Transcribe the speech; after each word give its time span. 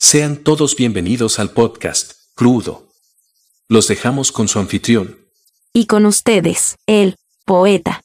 Sean 0.00 0.36
todos 0.36 0.76
bienvenidos 0.76 1.40
al 1.40 1.50
podcast, 1.50 2.12
Crudo. 2.36 2.86
Los 3.68 3.88
dejamos 3.88 4.30
con 4.30 4.46
su 4.46 4.60
anfitrión. 4.60 5.18
Y 5.72 5.86
con 5.86 6.06
ustedes, 6.06 6.76
el 6.86 7.16
poeta. 7.44 8.00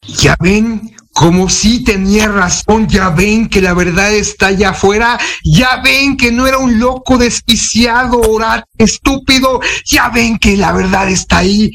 Ya 0.00 0.34
ven, 0.40 0.96
como 1.12 1.50
si 1.50 1.84
tenía 1.84 2.26
razón, 2.28 2.88
ya 2.88 3.10
ven 3.10 3.50
que 3.50 3.60
la 3.60 3.74
verdad 3.74 4.14
está 4.14 4.46
allá 4.46 4.70
afuera, 4.70 5.20
ya 5.44 5.82
ven 5.82 6.16
que 6.16 6.32
no 6.32 6.46
era 6.46 6.56
un 6.56 6.80
loco 6.80 7.18
desquiciado, 7.18 8.18
orar, 8.18 8.64
estúpido, 8.78 9.60
ya 9.84 10.08
ven 10.08 10.38
que 10.38 10.56
la 10.56 10.72
verdad 10.72 11.10
está 11.10 11.38
ahí. 11.38 11.70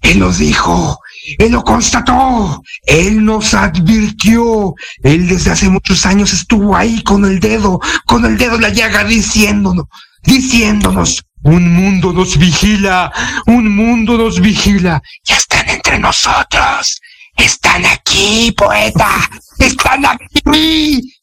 Él 0.00 0.20
lo 0.20 0.32
dijo, 0.32 0.98
él 1.38 1.52
lo 1.52 1.62
constató, 1.62 2.62
él 2.86 3.24
nos 3.24 3.54
advirtió, 3.54 4.74
él 5.02 5.28
desde 5.28 5.50
hace 5.50 5.68
muchos 5.68 6.04
años 6.06 6.32
estuvo 6.32 6.76
ahí 6.76 7.02
con 7.02 7.24
el 7.24 7.40
dedo, 7.40 7.80
con 8.06 8.24
el 8.24 8.36
dedo 8.36 8.56
en 8.56 8.62
la 8.62 8.68
llaga 8.70 9.04
diciéndonos, 9.04 9.86
diciéndonos, 10.22 11.22
un 11.44 11.72
mundo 11.74 12.12
nos 12.12 12.38
vigila, 12.38 13.12
un 13.46 13.74
mundo 13.74 14.16
nos 14.16 14.40
vigila, 14.40 15.02
ya 15.24 15.36
están 15.36 15.68
entre 15.68 15.98
nosotros, 15.98 17.00
están 17.36 17.84
aquí, 17.86 18.52
poeta, 18.56 19.28
están 19.58 20.04
aquí. 20.06 21.14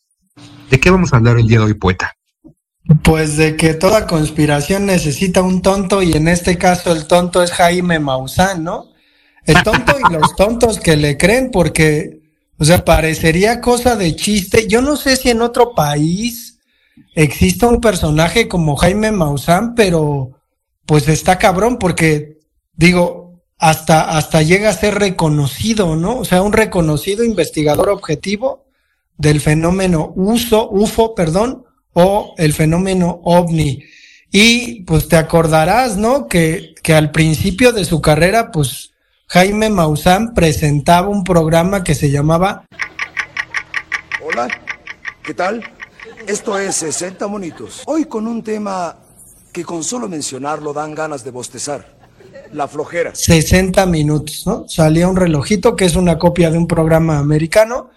¿De 0.69 0.79
qué 0.79 0.89
vamos 0.89 1.13
a 1.13 1.17
hablar 1.17 1.39
el 1.39 1.47
día 1.47 1.59
de 1.59 1.65
hoy, 1.65 1.73
poeta? 1.73 2.13
Pues 3.03 3.37
de 3.37 3.55
que 3.55 3.75
toda 3.75 4.07
conspiración 4.07 4.85
necesita 4.85 5.41
un 5.41 5.61
tonto 5.61 6.01
y 6.01 6.13
en 6.13 6.27
este 6.27 6.57
caso 6.57 6.91
el 6.91 7.05
tonto 7.05 7.43
es 7.43 7.51
Jaime 7.51 7.99
Maussan, 7.99 8.63
¿no? 8.63 8.87
El 9.45 9.63
tonto 9.63 9.95
y 9.97 10.13
los 10.13 10.35
tontos 10.35 10.79
que 10.79 10.95
le 10.95 11.17
creen 11.17 11.49
porque, 11.51 12.21
o 12.57 12.65
sea, 12.65 12.83
parecería 12.85 13.61
cosa 13.61 13.95
de 13.95 14.15
chiste. 14.15 14.67
Yo 14.67 14.81
no 14.81 14.95
sé 14.95 15.15
si 15.15 15.29
en 15.29 15.41
otro 15.41 15.73
país 15.73 16.59
existe 17.15 17.65
un 17.65 17.81
personaje 17.81 18.47
como 18.47 18.75
Jaime 18.75 19.11
Maussan, 19.11 19.75
pero 19.75 20.31
pues 20.85 21.07
está 21.07 21.37
cabrón 21.37 21.77
porque, 21.77 22.39
digo, 22.73 23.41
hasta, 23.57 24.17
hasta 24.17 24.41
llega 24.41 24.69
a 24.69 24.73
ser 24.73 24.95
reconocido, 24.95 25.95
¿no? 25.95 26.19
O 26.19 26.25
sea, 26.25 26.41
un 26.41 26.53
reconocido 26.53 27.23
investigador 27.23 27.89
objetivo 27.89 28.65
del 29.17 29.41
fenómeno 29.41 30.13
uso, 30.15 30.69
UFO, 30.69 31.13
perdón, 31.13 31.65
o 31.93 32.33
el 32.37 32.53
fenómeno 32.53 33.19
ovni. 33.23 33.83
Y 34.31 34.83
pues 34.83 35.07
te 35.07 35.17
acordarás, 35.17 35.97
¿no? 35.97 36.27
Que, 36.27 36.73
que 36.81 36.93
al 36.93 37.11
principio 37.11 37.73
de 37.73 37.83
su 37.83 37.99
carrera, 37.99 38.51
pues 38.51 38.88
Jaime 39.31 39.69
Maussan 39.69 40.33
presentaba 40.33 41.07
un 41.07 41.23
programa 41.23 41.83
que 41.83 41.93
se 41.93 42.09
llamaba 42.09 42.65
Hola, 44.25 44.47
¿qué 45.23 45.35
tal? 45.35 45.63
Esto 46.25 46.57
es 46.57 46.77
60 46.77 47.27
Monitos. 47.27 47.83
Hoy 47.85 48.05
con 48.05 48.25
un 48.25 48.41
tema 48.41 48.97
que 49.53 49.63
con 49.63 49.83
solo 49.83 50.09
mencionarlo 50.09 50.73
dan 50.73 50.95
ganas 50.95 51.23
de 51.23 51.29
bostezar. 51.29 51.99
La 52.53 52.67
flojera. 52.67 53.13
60 53.13 53.85
minutos, 53.85 54.47
¿no? 54.47 54.67
Salía 54.67 55.07
un 55.07 55.15
relojito 55.15 55.75
que 55.75 55.85
es 55.85 55.95
una 55.95 56.17
copia 56.17 56.49
de 56.49 56.57
un 56.57 56.65
programa 56.65 57.19
americano 57.19 57.91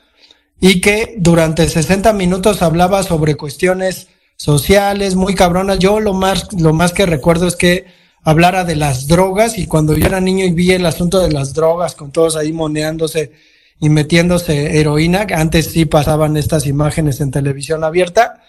y 0.60 0.82
que 0.82 1.14
durante 1.16 1.66
60 1.66 2.12
minutos 2.12 2.60
hablaba 2.60 3.02
sobre 3.02 3.36
cuestiones 3.36 4.08
sociales 4.36 5.14
muy 5.14 5.34
cabronas. 5.34 5.78
Yo 5.78 5.98
lo 5.98 6.12
más, 6.12 6.52
lo 6.52 6.74
más 6.74 6.92
que 6.92 7.06
recuerdo 7.06 7.46
es 7.46 7.56
que 7.56 8.01
hablara 8.22 8.64
de 8.64 8.76
las 8.76 9.08
drogas 9.08 9.58
y 9.58 9.66
cuando 9.66 9.96
yo 9.96 10.06
era 10.06 10.20
niño 10.20 10.44
y 10.44 10.52
vi 10.52 10.72
el 10.72 10.86
asunto 10.86 11.20
de 11.20 11.32
las 11.32 11.54
drogas 11.54 11.94
con 11.94 12.12
todos 12.12 12.36
ahí 12.36 12.52
moneándose 12.52 13.32
y 13.80 13.88
metiéndose 13.88 14.78
heroína, 14.78 15.26
antes 15.34 15.66
sí 15.66 15.86
pasaban 15.86 16.36
estas 16.36 16.66
imágenes 16.66 17.20
en 17.20 17.32
televisión 17.32 17.82
abierta 17.82 18.40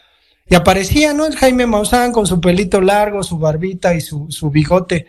y 0.48 0.56
aparecía, 0.56 1.14
¿no? 1.14 1.26
El 1.26 1.36
Jaime 1.36 1.66
Maussan 1.66 2.12
con 2.12 2.28
su 2.28 2.40
pelito 2.40 2.82
largo, 2.82 3.24
su 3.24 3.40
barbita 3.40 3.96
y 3.96 4.02
su, 4.02 4.28
su 4.30 4.50
bigote. 4.50 5.08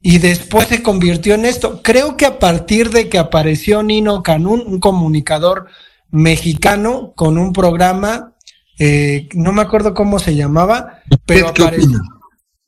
Y 0.00 0.18
después 0.18 0.68
se 0.68 0.82
convirtió 0.82 1.34
en 1.34 1.44
esto. 1.44 1.80
Creo 1.82 2.16
que 2.16 2.26
a 2.26 2.38
partir 2.38 2.90
de 2.90 3.08
que 3.08 3.18
apareció 3.18 3.82
Nino 3.82 4.22
Canún, 4.22 4.62
un 4.66 4.78
comunicador 4.78 5.66
mexicano 6.10 7.12
con 7.16 7.36
un 7.36 7.52
programa, 7.52 8.34
eh, 8.78 9.28
no 9.34 9.52
me 9.52 9.62
acuerdo 9.62 9.94
cómo 9.94 10.18
se 10.18 10.34
llamaba, 10.34 11.00
pero 11.26 11.48
apareció. 11.48 12.00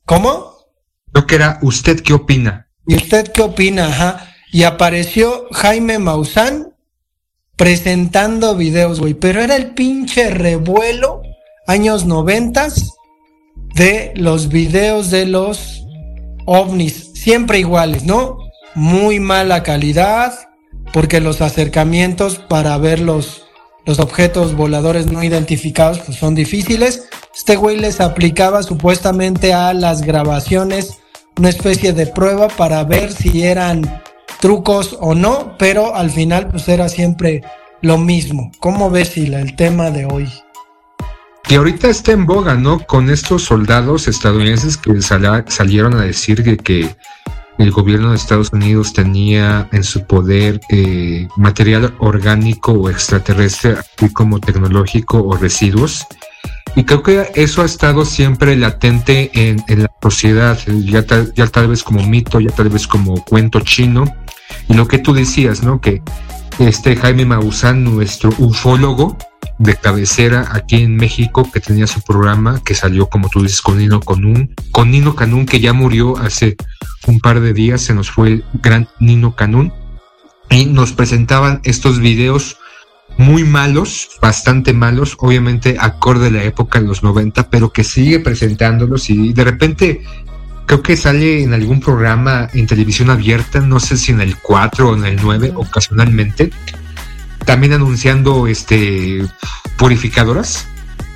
¿Cómo? 0.05 0.56
Lo 1.13 1.25
que 1.25 1.35
era, 1.35 1.59
¿usted 1.61 2.01
qué 2.01 2.13
opina? 2.13 2.67
¿Y 2.85 2.95
usted 2.95 3.31
qué 3.31 3.41
opina? 3.41 3.87
Ajá. 3.87 4.35
Y 4.51 4.63
apareció 4.63 5.47
Jaime 5.51 5.99
Maussan 5.99 6.73
presentando 7.55 8.55
videos, 8.55 8.99
güey. 8.99 9.13
Pero 9.13 9.41
era 9.41 9.55
el 9.55 9.73
pinche 9.73 10.29
revuelo, 10.29 11.21
años 11.67 12.05
noventas, 12.05 12.93
de 13.75 14.13
los 14.15 14.47
videos 14.49 15.11
de 15.11 15.25
los 15.25 15.83
ovnis. 16.45 17.11
Siempre 17.13 17.59
iguales, 17.59 18.03
¿no? 18.03 18.37
Muy 18.75 19.19
mala 19.19 19.63
calidad, 19.63 20.47
porque 20.93 21.19
los 21.19 21.41
acercamientos 21.41 22.37
para 22.37 22.77
ver 22.77 22.99
los, 22.99 23.43
los 23.85 23.99
objetos 23.99 24.55
voladores 24.55 25.07
no 25.07 25.23
identificados 25.23 25.99
pues 25.99 26.17
son 26.17 26.35
difíciles. 26.35 27.09
Este 27.37 27.55
güey 27.55 27.77
les 27.77 28.01
aplicaba 28.01 28.63
supuestamente 28.63 29.53
a 29.53 29.71
las 29.75 30.01
grabaciones 30.01 30.97
una 31.37 31.49
especie 31.49 31.93
de 31.93 32.07
prueba 32.07 32.47
para 32.47 32.83
ver 32.83 33.13
si 33.13 33.43
eran 33.43 34.01
trucos 34.41 34.97
o 34.99 35.13
no, 35.13 35.55
pero 35.59 35.95
al 35.95 36.09
final 36.09 36.47
pues 36.47 36.67
era 36.67 36.89
siempre 36.89 37.43
lo 37.81 37.99
mismo. 37.99 38.51
¿Cómo 38.59 38.89
ves 38.89 39.09
Sila, 39.09 39.39
el 39.39 39.55
tema 39.55 39.91
de 39.91 40.05
hoy? 40.05 40.27
Que 41.43 41.57
ahorita 41.57 41.89
está 41.89 42.11
en 42.11 42.25
boga, 42.25 42.55
¿no? 42.55 42.79
Con 42.79 43.07
estos 43.11 43.43
soldados 43.43 44.07
estadounidenses 44.07 44.75
que 44.75 44.99
salieron 45.01 45.93
a 45.93 46.01
decir 46.01 46.43
que, 46.43 46.57
que 46.57 46.95
el 47.59 47.69
gobierno 47.69 48.09
de 48.09 48.17
Estados 48.17 48.51
Unidos 48.51 48.93
tenía 48.93 49.69
en 49.71 49.83
su 49.83 50.07
poder 50.07 50.59
eh, 50.69 51.27
material 51.37 51.93
orgánico 51.99 52.71
o 52.71 52.89
extraterrestre, 52.89 53.73
así 53.73 54.11
como 54.11 54.39
tecnológico 54.39 55.23
o 55.23 55.37
residuos. 55.37 56.07
Y 56.75 56.83
creo 56.83 57.01
que 57.01 57.31
eso 57.35 57.61
ha 57.61 57.65
estado 57.65 58.05
siempre 58.05 58.55
latente 58.55 59.31
en, 59.33 59.63
la 59.67 59.91
sociedad, 60.01 60.59
ya 60.67 61.05
tal, 61.05 61.33
ya 61.33 61.47
tal 61.47 61.67
vez 61.67 61.83
como 61.83 62.05
mito, 62.05 62.39
ya 62.39 62.51
tal 62.51 62.69
vez 62.69 62.87
como 62.87 63.23
cuento 63.23 63.59
chino. 63.61 64.03
Y 64.69 64.73
lo 64.73 64.87
que 64.87 64.99
tú 64.99 65.13
decías, 65.13 65.63
¿no? 65.63 65.81
Que 65.81 66.01
este 66.59 66.95
Jaime 66.95 67.25
Maussan, 67.25 67.83
nuestro 67.83 68.31
ufólogo 68.37 69.17
de 69.59 69.75
cabecera 69.75 70.49
aquí 70.51 70.77
en 70.77 70.95
México, 70.95 71.49
que 71.51 71.59
tenía 71.59 71.87
su 71.87 72.01
programa, 72.01 72.61
que 72.63 72.75
salió, 72.75 73.07
como 73.07 73.29
tú 73.29 73.41
dices, 73.41 73.61
con 73.61 73.79
Nino 73.79 73.99
Canún, 73.99 74.53
con 74.71 74.91
Nino 74.91 75.15
Canún, 75.15 75.45
que 75.45 75.59
ya 75.59 75.73
murió 75.73 76.17
hace 76.17 76.55
un 77.07 77.19
par 77.19 77.39
de 77.39 77.53
días, 77.53 77.81
se 77.81 77.93
nos 77.93 78.11
fue 78.11 78.27
el 78.27 78.45
gran 78.61 78.87
Nino 78.99 79.35
Canún, 79.35 79.73
y 80.49 80.65
nos 80.65 80.93
presentaban 80.93 81.61
estos 81.63 81.99
videos 81.99 82.57
muy 83.17 83.43
malos, 83.43 84.09
bastante 84.21 84.73
malos, 84.73 85.15
obviamente 85.19 85.75
acorde 85.79 86.27
a 86.27 86.31
la 86.31 86.43
época 86.43 86.79
de 86.79 86.87
los 86.87 87.03
90, 87.03 87.49
pero 87.49 87.71
que 87.71 87.83
sigue 87.83 88.19
presentándolos 88.19 89.09
y 89.09 89.33
de 89.33 89.43
repente 89.43 90.01
creo 90.67 90.83
que 90.83 90.97
sale 90.97 91.41
en 91.43 91.53
algún 91.53 91.79
programa 91.79 92.49
en 92.53 92.67
televisión 92.67 93.09
abierta, 93.09 93.59
no 93.59 93.79
sé 93.79 93.97
si 93.97 94.11
en 94.11 94.21
el 94.21 94.37
4 94.37 94.89
o 94.89 94.95
en 94.95 95.05
el 95.05 95.19
9 95.21 95.53
ocasionalmente, 95.55 96.51
también 97.45 97.73
anunciando 97.73 98.47
este 98.47 99.25
purificadoras 99.77 100.67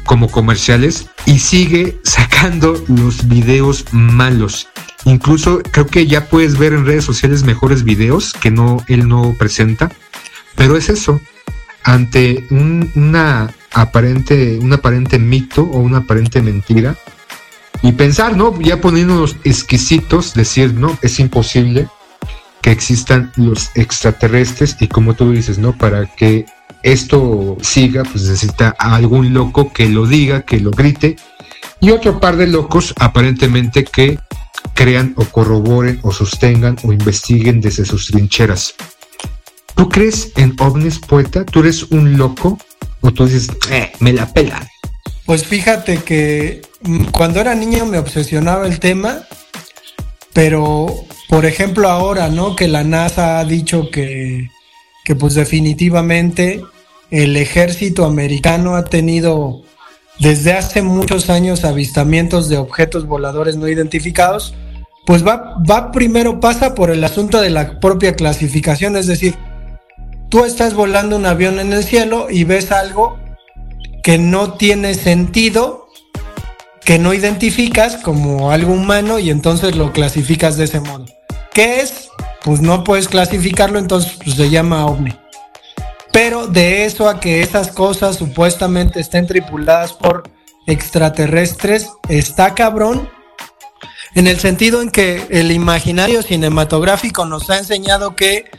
como 0.05 0.29
comerciales 0.29 1.07
y 1.25 1.39
sigue 1.39 1.99
sacando 2.03 2.83
los 2.87 3.27
videos 3.27 3.85
malos. 3.91 4.67
Incluso 5.05 5.61
creo 5.71 5.87
que 5.87 6.07
ya 6.07 6.29
puedes 6.29 6.57
ver 6.57 6.73
en 6.73 6.85
redes 6.85 7.03
sociales 7.03 7.43
mejores 7.43 7.83
videos 7.83 8.33
que 8.33 8.51
no 8.51 8.83
él 8.87 9.07
no 9.07 9.35
presenta, 9.37 9.91
pero 10.55 10.77
es 10.77 10.89
eso 10.89 11.19
ante 11.83 12.45
un, 12.51 12.91
aparente 13.71 14.59
un 14.59 14.73
aparente 14.73 15.19
mito 15.19 15.63
o 15.63 15.79
una 15.79 15.99
aparente 15.99 16.41
mentira 16.41 16.95
y 17.81 17.93
pensar, 17.93 18.37
¿no? 18.37 18.59
Ya 18.61 18.79
poniéndonos 18.79 19.37
exquisitos, 19.43 20.33
decir, 20.33 20.73
no, 20.73 20.97
es 21.01 21.19
imposible 21.19 21.87
que 22.61 22.71
existan 22.71 23.31
los 23.35 23.71
extraterrestres 23.75 24.77
y 24.79 24.87
como 24.87 25.15
tú 25.15 25.31
dices, 25.31 25.57
¿no? 25.57 25.75
Para 25.75 26.05
que 26.05 26.45
esto 26.83 27.57
siga, 27.61 28.03
pues 28.03 28.23
necesita 28.23 28.75
a 28.77 28.95
algún 28.95 29.33
loco 29.33 29.71
que 29.73 29.89
lo 29.89 30.05
diga, 30.05 30.43
que 30.43 30.59
lo 30.59 30.71
grite 30.71 31.15
y 31.79 31.89
otro 31.89 32.19
par 32.19 32.37
de 32.37 32.47
locos 32.47 32.93
aparentemente 32.99 33.83
que 33.83 34.19
crean 34.75 35.13
o 35.17 35.25
corroboren 35.25 35.99
o 36.03 36.11
sostengan 36.11 36.77
o 36.83 36.93
investiguen 36.93 37.61
desde 37.61 37.85
sus 37.85 38.07
trincheras. 38.07 38.75
¿Tú 39.75 39.89
crees 39.89 40.31
en 40.37 40.55
ovnis, 40.59 40.99
poeta? 40.99 41.45
¿Tú 41.45 41.61
eres 41.61 41.83
un 41.83 42.17
loco? 42.17 42.57
¿O 43.01 43.11
tú 43.11 43.25
dices, 43.25 43.49
eh, 43.71 43.91
me 43.99 44.13
la 44.13 44.31
pela? 44.31 44.67
Pues 45.25 45.45
fíjate 45.45 45.97
que 45.97 46.61
mm, 46.81 47.05
cuando 47.05 47.39
era 47.39 47.55
niño 47.55 47.85
me 47.85 47.97
obsesionaba 47.97 48.67
el 48.67 48.79
tema, 48.79 49.23
pero 50.33 50.87
por 51.29 51.45
ejemplo 51.45 51.89
ahora, 51.89 52.29
¿no? 52.29 52.55
Que 52.55 52.67
la 52.67 52.83
NASA 52.83 53.39
ha 53.39 53.45
dicho 53.45 53.89
que, 53.91 54.49
que 55.05 55.15
pues 55.15 55.33
definitivamente 55.35 56.61
el 57.09 57.37
ejército 57.37 58.05
americano 58.05 58.75
ha 58.75 58.85
tenido 58.85 59.63
desde 60.19 60.53
hace 60.53 60.81
muchos 60.81 61.29
años 61.29 61.65
avistamientos 61.65 62.47
de 62.47 62.57
objetos 62.57 63.07
voladores 63.07 63.57
no 63.57 63.67
identificados, 63.67 64.53
pues 65.05 65.25
va, 65.25 65.55
va 65.69 65.91
primero 65.91 66.39
pasa 66.39 66.75
por 66.75 66.91
el 66.91 67.03
asunto 67.03 67.41
de 67.41 67.49
la 67.49 67.79
propia 67.79 68.15
clasificación, 68.15 68.95
es 68.97 69.07
decir, 69.07 69.35
tú 70.31 70.45
estás 70.45 70.73
volando 70.73 71.17
un 71.17 71.25
avión 71.25 71.59
en 71.59 71.73
el 71.73 71.83
cielo 71.83 72.27
y 72.29 72.45
ves 72.45 72.71
algo 72.71 73.19
que 74.01 74.17
no 74.17 74.53
tiene 74.53 74.95
sentido, 74.95 75.89
que 76.85 76.97
no 76.97 77.13
identificas 77.13 77.97
como 77.97 78.49
algo 78.49 78.71
humano 78.71 79.19
y 79.19 79.29
entonces 79.29 79.75
lo 79.75 79.91
clasificas 79.91 80.55
de 80.55 80.63
ese 80.63 80.79
modo. 80.79 81.05
¿Qué 81.53 81.81
es? 81.81 82.09
Pues 82.45 82.61
no 82.61 82.85
puedes 82.85 83.09
clasificarlo, 83.09 83.77
entonces 83.77 84.13
pues, 84.23 84.37
se 84.37 84.49
llama 84.49 84.85
ovni. 84.85 85.13
Pero 86.13 86.47
de 86.47 86.85
eso 86.85 87.09
a 87.09 87.19
que 87.19 87.41
esas 87.41 87.67
cosas 87.67 88.15
supuestamente 88.15 89.01
estén 89.01 89.27
tripuladas 89.27 89.91
por 89.91 90.23
extraterrestres, 90.65 91.89
está 92.07 92.55
cabrón. 92.55 93.09
En 94.15 94.27
el 94.27 94.39
sentido 94.39 94.81
en 94.81 94.91
que 94.91 95.27
el 95.29 95.51
imaginario 95.51 96.21
cinematográfico 96.21 97.25
nos 97.25 97.49
ha 97.49 97.57
enseñado 97.57 98.15
que 98.15 98.49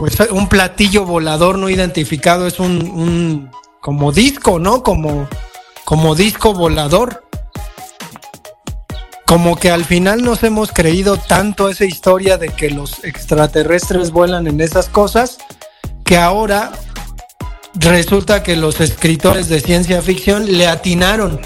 pues 0.00 0.18
un 0.30 0.48
platillo 0.48 1.04
volador 1.04 1.58
no 1.58 1.68
identificado 1.68 2.46
es 2.46 2.58
un, 2.58 3.50
como 3.82 4.12
disco, 4.12 4.58
¿no? 4.58 4.82
Como, 4.82 5.28
como 5.84 6.14
disco 6.14 6.54
volador. 6.54 7.28
Como 9.26 9.56
que 9.56 9.70
al 9.70 9.84
final 9.84 10.22
nos 10.22 10.42
hemos 10.42 10.72
creído 10.72 11.18
tanto 11.18 11.68
esa 11.68 11.84
historia 11.84 12.38
de 12.38 12.48
que 12.48 12.70
los 12.70 13.04
extraterrestres 13.04 14.10
vuelan 14.10 14.46
en 14.46 14.62
esas 14.62 14.88
cosas, 14.88 15.36
que 16.02 16.16
ahora 16.16 16.72
resulta 17.74 18.42
que 18.42 18.56
los 18.56 18.80
escritores 18.80 19.50
de 19.50 19.60
ciencia 19.60 20.00
ficción 20.00 20.56
le 20.56 20.66
atinaron 20.66 21.42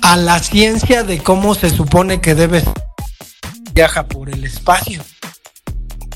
a 0.00 0.16
la 0.16 0.38
ciencia 0.38 1.04
de 1.04 1.22
cómo 1.22 1.54
se 1.54 1.68
supone 1.68 2.22
que 2.22 2.34
debe 2.34 2.64
viaja 3.74 4.06
por 4.06 4.30
el 4.30 4.42
espacio. 4.42 5.02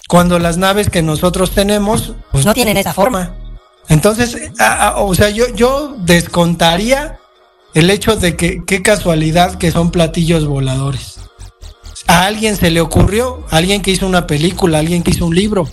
Cuando 0.09 0.39
las 0.39 0.57
naves 0.57 0.89
que 0.89 1.03
nosotros 1.03 1.51
tenemos, 1.51 2.15
pues 2.31 2.45
no 2.45 2.55
tienen 2.55 2.77
esa 2.77 2.95
forma. 2.95 3.35
Entonces, 3.89 4.51
o 4.97 5.15
sea, 5.15 5.31
yo, 5.31 5.49
yo 5.55 5.97
descontaría 5.99 7.19
el 7.75 7.91
hecho 7.91 8.17
de 8.17 8.37
que 8.37 8.65
qué 8.65 8.83
casualidad 8.83 9.57
que 9.57 9.71
son 9.71 9.91
platillos 9.91 10.47
voladores. 10.47 11.21
A 12.07 12.27
alguien 12.27 12.57
se 12.57 12.71
le 12.71 12.81
ocurrió, 12.81 13.45
alguien 13.51 13.83
que 13.83 13.91
hizo 13.91 14.07
una 14.07 14.27
película, 14.27 14.79
alguien 14.79 15.03
que 15.03 15.11
hizo 15.11 15.27
un 15.27 15.35
libro. 15.35 15.69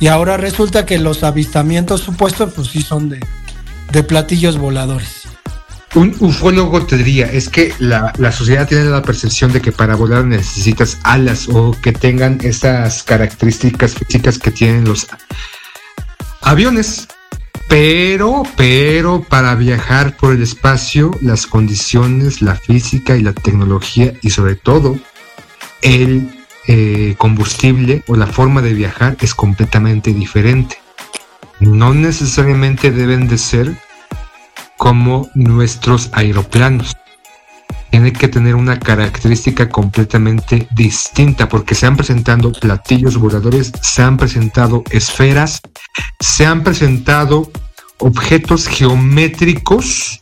Y 0.00 0.08
ahora 0.08 0.36
resulta 0.36 0.84
que 0.84 0.98
los 0.98 1.22
avistamientos 1.22 2.00
supuestos, 2.00 2.52
pues 2.54 2.68
sí 2.68 2.82
son 2.82 3.08
de, 3.08 3.20
de 3.92 4.02
platillos 4.02 4.58
voladores. 4.58 5.21
Un 5.94 6.16
ufólogo 6.20 6.86
te 6.86 6.96
diría, 6.96 7.30
es 7.30 7.50
que 7.50 7.74
la, 7.78 8.12
la, 8.16 8.32
sociedad 8.32 8.66
tiene 8.66 8.84
la 8.84 9.02
percepción 9.02 9.52
de 9.52 9.60
que 9.60 9.72
para 9.72 9.94
volar 9.94 10.24
necesitas 10.24 10.98
alas 11.02 11.48
o 11.48 11.76
que 11.82 11.92
tengan 11.92 12.38
esas 12.42 13.02
características 13.02 13.94
físicas 13.94 14.38
que 14.38 14.50
tienen 14.50 14.84
los 14.84 15.06
aviones. 16.40 17.08
Pero, 17.68 18.42
pero 18.56 19.22
para 19.22 19.54
viajar 19.54 20.16
por 20.16 20.34
el 20.34 20.42
espacio, 20.42 21.10
las 21.20 21.46
condiciones, 21.46 22.42
la 22.42 22.54
física 22.54 23.16
y 23.16 23.22
la 23.22 23.32
tecnología 23.32 24.12
y 24.20 24.30
sobre 24.30 24.56
todo 24.56 24.98
el 25.80 26.44
eh, 26.68 27.14
combustible 27.18 28.02
o 28.06 28.16
la 28.16 28.26
forma 28.26 28.62
de 28.62 28.74
viajar 28.74 29.16
es 29.20 29.34
completamente 29.34 30.12
diferente. 30.12 30.78
No 31.60 31.94
necesariamente 31.94 32.90
deben 32.90 33.26
de 33.28 33.38
ser 33.38 33.76
como 34.82 35.30
nuestros 35.34 36.10
aeroplanos. 36.10 36.96
Tiene 37.92 38.12
que 38.12 38.26
tener 38.26 38.56
una 38.56 38.80
característica 38.80 39.68
completamente 39.68 40.66
distinta 40.74 41.48
porque 41.48 41.76
se 41.76 41.86
han 41.86 41.96
presentado 41.96 42.50
platillos 42.50 43.16
voladores, 43.16 43.70
se 43.80 44.02
han 44.02 44.16
presentado 44.16 44.82
esferas, 44.90 45.60
se 46.18 46.46
han 46.46 46.64
presentado 46.64 47.48
objetos 47.98 48.66
geométricos 48.66 50.18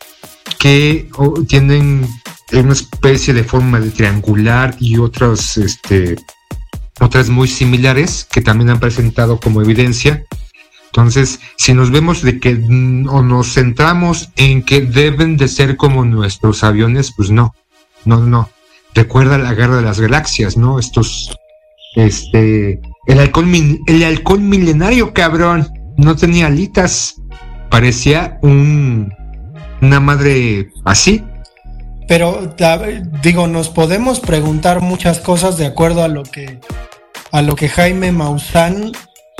que 0.58 1.08
tienen 1.48 2.06
una 2.52 2.74
especie 2.74 3.32
de 3.32 3.44
forma 3.44 3.80
de 3.80 3.92
triangular 3.92 4.76
y 4.78 4.98
otras, 4.98 5.56
este, 5.56 6.16
otras 7.00 7.30
muy 7.30 7.48
similares 7.48 8.26
que 8.30 8.42
también 8.42 8.68
han 8.68 8.80
presentado 8.80 9.40
como 9.40 9.62
evidencia. 9.62 10.22
Entonces, 10.92 11.40
si 11.56 11.72
nos 11.72 11.90
vemos 11.90 12.22
de 12.22 12.40
que 12.40 12.54
o 12.54 13.22
nos 13.22 13.54
centramos 13.54 14.30
en 14.36 14.62
que 14.62 14.80
deben 14.80 15.36
de 15.36 15.48
ser 15.48 15.76
como 15.76 16.04
nuestros 16.04 16.64
aviones, 16.64 17.12
pues 17.16 17.30
no, 17.30 17.54
no, 18.04 18.20
no. 18.20 18.50
Recuerda 18.94 19.38
la 19.38 19.54
guerra 19.54 19.76
de 19.76 19.82
las 19.82 20.00
galaxias, 20.00 20.56
¿no? 20.56 20.80
Estos, 20.80 21.36
este, 21.94 22.80
el 23.06 23.20
halcón, 23.20 23.52
el 23.86 24.02
halcón 24.02 24.48
milenario, 24.48 25.14
cabrón, 25.14 25.68
no 25.96 26.16
tenía 26.16 26.46
alitas, 26.46 27.14
parecía 27.70 28.38
un, 28.42 29.12
una 29.80 30.00
madre 30.00 30.70
así, 30.84 31.22
pero 32.10 32.56
digo, 33.22 33.46
nos 33.46 33.68
podemos 33.68 34.18
preguntar 34.18 34.80
muchas 34.80 35.20
cosas 35.20 35.56
de 35.58 35.66
acuerdo 35.66 36.02
a 36.02 36.08
lo 36.08 36.24
que 36.24 36.58
a 37.30 37.40
lo 37.40 37.54
que 37.54 37.68
Jaime 37.68 38.10
Maussan, 38.10 38.90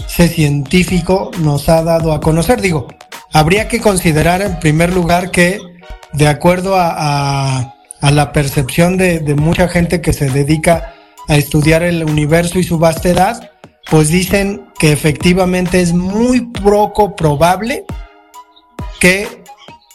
ese 0.07 0.29
científico, 0.29 1.31
nos 1.39 1.69
ha 1.69 1.83
dado 1.83 2.13
a 2.13 2.21
conocer. 2.21 2.61
Digo, 2.61 2.89
habría 3.33 3.69
que 3.69 3.81
considerar 3.81 4.43
en 4.43 4.59
primer 4.61 4.93
lugar 4.93 5.31
que 5.31 5.59
de 6.13 6.29
acuerdo 6.29 6.75
a, 6.77 7.75
la 8.01 8.33
percepción 8.33 8.97
de, 8.97 9.21
de 9.21 9.35
mucha 9.35 9.69
gente 9.69 10.01
que 10.01 10.13
se 10.13 10.31
dedica 10.31 10.95
a 11.29 11.37
estudiar 11.37 11.83
el 11.83 12.03
universo 12.05 12.59
y 12.59 12.65
su 12.65 12.79
vastedad, 12.79 13.51
pues 13.91 14.09
dicen 14.09 14.67
que 14.79 14.93
efectivamente 14.93 15.81
es 15.81 15.93
muy 15.93 16.41
poco 16.41 17.15
probable 17.15 17.85
que 19.01 19.43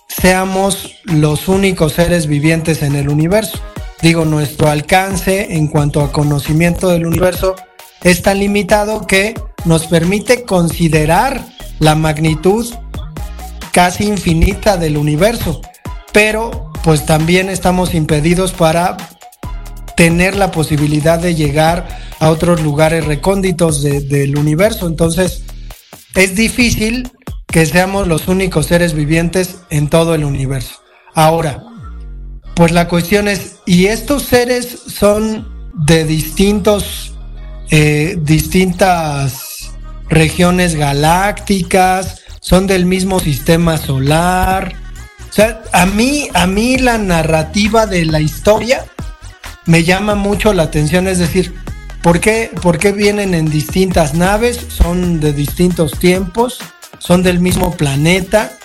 seamos 0.08 1.00
los 1.04 1.48
únicos 1.48 1.94
seres 1.94 2.28
vivientes 2.28 2.82
en 2.84 2.96
el 2.96 3.10
universo. 3.10 3.60
Digo, 4.02 4.26
nuestro 4.26 4.70
alcance 4.70 5.56
en 5.56 5.68
cuanto 5.68 6.02
a 6.02 6.12
conocimiento 6.12 6.90
del 6.90 7.06
universo 7.06 7.56
es 8.04 8.22
tan 8.22 8.40
limitado 8.40 9.08
que 9.08 9.34
nos 9.66 9.88
permite 9.88 10.44
considerar 10.44 11.46
la 11.80 11.96
magnitud 11.96 12.74
casi 13.72 14.06
infinita 14.06 14.78
del 14.78 14.98
universo, 14.98 15.62
pero 16.14 16.72
pues 16.84 17.06
también 17.06 17.50
estamos 17.50 17.94
impedidos 17.94 18.54
para 18.54 18.96
tener 19.96 20.36
la 20.36 20.52
posibilidad 20.52 21.20
de 21.20 21.36
llegar 21.36 21.88
a 22.20 22.30
otros 22.30 22.62
lugares 22.62 23.06
recónditos 23.06 23.82
del 23.82 24.38
universo. 24.38 24.88
Entonces, 24.88 25.44
es 26.14 26.36
difícil 26.36 27.12
que 27.48 27.66
seamos 27.66 28.08
los 28.08 28.28
únicos 28.28 28.68
seres 28.68 28.94
vivientes 28.94 29.58
en 29.70 29.90
todo 29.90 30.16
el 30.16 30.24
universo. 30.24 30.76
Ahora, 31.14 31.64
pues 32.56 32.72
la 32.72 32.88
cuestión 32.88 33.28
es, 33.28 33.58
¿y 33.66 33.88
estos 33.88 34.24
seres 34.24 34.68
son 34.88 35.48
de 35.74 36.06
distintos, 36.06 37.14
eh, 37.72 38.18
distintas 38.22 39.45
regiones 40.10 40.76
galácticas? 40.76 42.22
¿Son 42.40 42.68
del 42.68 42.86
mismo 42.86 43.20
sistema 43.20 43.78
solar? 43.78 44.76
O 45.30 45.34
sea, 45.34 45.64
a 45.74 45.86
mí, 45.86 46.30
a 46.34 46.48
mí 46.48 46.78
la 46.78 46.98
narrativa 46.98 47.86
de 47.86 48.06
la 48.06 48.22
historia 48.22 48.86
me 49.66 49.84
llama 49.84 50.16
mucho 50.16 50.54
la 50.54 50.64
atención, 50.64 51.08
es 51.08 51.20
decir, 51.20 51.56
¿por 52.02 52.20
qué, 52.20 52.52
¿por 52.62 52.78
qué 52.78 52.92
vienen 52.92 53.34
en 53.34 53.50
distintas 53.50 54.14
naves? 54.14 54.60
Son 54.70 55.20
de 55.20 55.34
distintos 55.34 55.94
tiempos 56.00 56.60
son 57.06 57.22
del 57.22 57.40
mismo 57.40 57.72
planeta, 57.76 58.58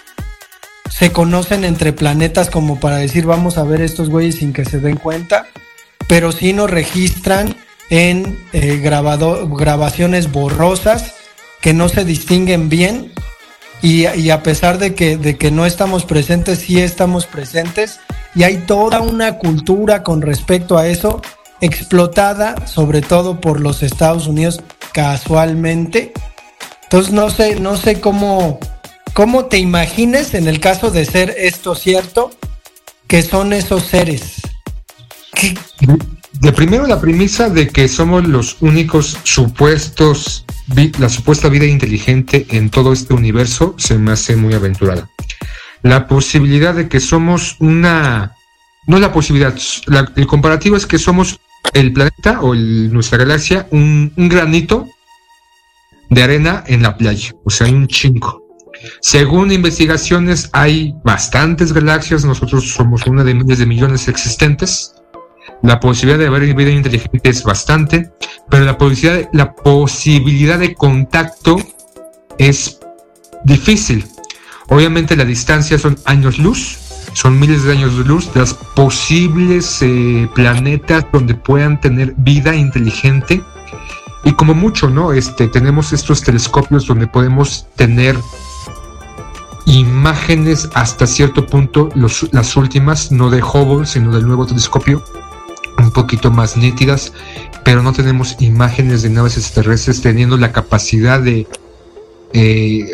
se 0.88 1.12
conocen 1.12 1.64
entre 1.64 1.92
planetas 1.92 2.48
como 2.50 2.80
para 2.80 2.96
decir 2.96 3.26
vamos 3.26 3.58
a 3.58 3.64
ver 3.64 3.82
estos 3.82 4.08
güeyes 4.08 4.36
sin 4.36 4.52
que 4.52 4.64
se 4.64 4.80
den 4.80 4.96
cuenta, 4.96 5.46
pero 6.08 6.32
sí 6.32 6.52
nos 6.52 6.70
registran 6.70 7.54
en 7.90 8.38
eh, 8.52 8.78
grabaciones 8.78 10.32
borrosas 10.32 11.14
que 11.60 11.74
no 11.74 11.88
se 11.88 12.04
distinguen 12.04 12.68
bien 12.68 13.12
y, 13.82 14.28
a 14.30 14.42
pesar 14.42 14.78
de 14.78 14.94
que, 14.94 15.16
de 15.16 15.38
que 15.38 15.50
no 15.50 15.64
estamos 15.64 16.04
presentes, 16.04 16.58
sí 16.60 16.80
estamos 16.80 17.26
presentes 17.26 18.00
y 18.34 18.42
hay 18.42 18.58
toda 18.58 19.00
una 19.00 19.38
cultura 19.38 20.02
con 20.02 20.22
respecto 20.22 20.78
a 20.78 20.86
eso 20.86 21.22
explotada 21.60 22.66
sobre 22.66 23.02
todo 23.02 23.40
por 23.40 23.60
los 23.60 23.82
Estados 23.82 24.26
Unidos 24.26 24.60
casualmente 24.92 26.12
entonces 26.90 27.12
no 27.12 27.30
sé, 27.30 27.60
no 27.60 27.76
sé 27.76 28.00
cómo, 28.00 28.58
cómo 29.12 29.44
te 29.44 29.58
imagines 29.58 30.34
en 30.34 30.48
el 30.48 30.58
caso 30.58 30.90
de 30.90 31.04
ser 31.04 31.32
esto 31.38 31.76
cierto, 31.76 32.32
que 33.06 33.22
son 33.22 33.52
esos 33.52 33.84
seres. 33.84 34.40
De 36.32 36.52
primero 36.52 36.88
la 36.88 37.00
premisa 37.00 37.48
de 37.48 37.68
que 37.68 37.86
somos 37.86 38.26
los 38.26 38.56
únicos 38.60 39.18
supuestos, 39.22 40.44
la 40.98 41.08
supuesta 41.08 41.48
vida 41.48 41.66
inteligente 41.66 42.46
en 42.50 42.70
todo 42.70 42.92
este 42.92 43.14
universo 43.14 43.74
se 43.78 43.98
me 43.98 44.12
hace 44.12 44.36
muy 44.36 44.54
aventurada. 44.54 45.08
la 45.82 46.06
posibilidad 46.06 46.74
de 46.74 46.88
que 46.88 47.00
somos 47.00 47.56
una, 47.58 48.32
no 48.86 48.98
la 48.98 49.12
posibilidad, 49.12 49.54
el 50.16 50.26
comparativo 50.26 50.76
es 50.76 50.86
que 50.86 50.98
somos 50.98 51.40
el 51.72 51.92
planeta 51.92 52.40
o 52.42 52.54
nuestra 52.54 53.18
galaxia 53.18 53.66
un, 53.70 54.12
un, 54.16 54.28
granito 54.28 54.86
de 56.10 56.22
arena 56.22 56.64
en 56.66 56.82
la 56.82 56.96
playa, 56.96 57.32
o 57.44 57.50
sea, 57.50 57.66
hay 57.66 57.72
un 57.72 57.86
chingo. 57.86 58.42
Según 59.00 59.52
investigaciones, 59.52 60.50
hay 60.52 60.94
bastantes 61.04 61.72
galaxias, 61.72 62.24
nosotros 62.24 62.68
somos 62.70 63.06
una 63.06 63.24
de 63.24 63.34
miles 63.34 63.58
de 63.58 63.66
millones 63.66 64.08
existentes. 64.08 64.92
La 65.62 65.78
posibilidad 65.78 66.18
de 66.18 66.26
haber 66.26 66.54
vida 66.54 66.70
inteligente 66.70 67.28
es 67.28 67.44
bastante, 67.44 68.10
pero 68.48 68.64
la 68.64 68.78
posibilidad, 68.78 69.28
la 69.32 69.52
posibilidad 69.52 70.58
de 70.58 70.74
contacto 70.74 71.56
es 72.38 72.78
difícil. 73.44 74.06
Obviamente 74.68 75.16
la 75.16 75.24
distancia 75.24 75.78
son 75.78 75.98
años 76.04 76.38
luz, 76.38 76.78
son 77.12 77.38
miles 77.38 77.64
de 77.64 77.72
años 77.72 77.98
de 77.98 78.04
luz, 78.04 78.30
las 78.34 78.54
posibles 78.54 79.82
eh, 79.82 80.28
planetas 80.34 81.06
donde 81.12 81.34
puedan 81.34 81.80
tener 81.80 82.14
vida 82.16 82.54
inteligente. 82.54 83.42
Y 84.24 84.32
como 84.32 84.54
mucho, 84.54 84.88
¿no? 84.88 85.12
Este, 85.12 85.48
tenemos 85.48 85.92
estos 85.92 86.22
telescopios 86.22 86.86
donde 86.86 87.06
podemos 87.06 87.66
tener 87.76 88.16
imágenes 89.66 90.68
hasta 90.74 91.06
cierto 91.06 91.46
punto, 91.46 91.88
las 91.94 92.56
últimas, 92.56 93.12
no 93.12 93.30
de 93.30 93.42
Hubble, 93.42 93.86
sino 93.86 94.12
del 94.12 94.26
nuevo 94.26 94.46
telescopio, 94.46 95.02
poquito 95.92 96.30
más 96.30 96.56
nítidas, 96.56 97.12
pero 97.64 97.82
no 97.82 97.92
tenemos 97.92 98.36
imágenes 98.40 99.02
de 99.02 99.10
naves 99.10 99.36
extraterrestres 99.36 100.00
teniendo 100.00 100.36
la 100.36 100.52
capacidad 100.52 101.20
de 101.20 101.46
eh, 102.32 102.86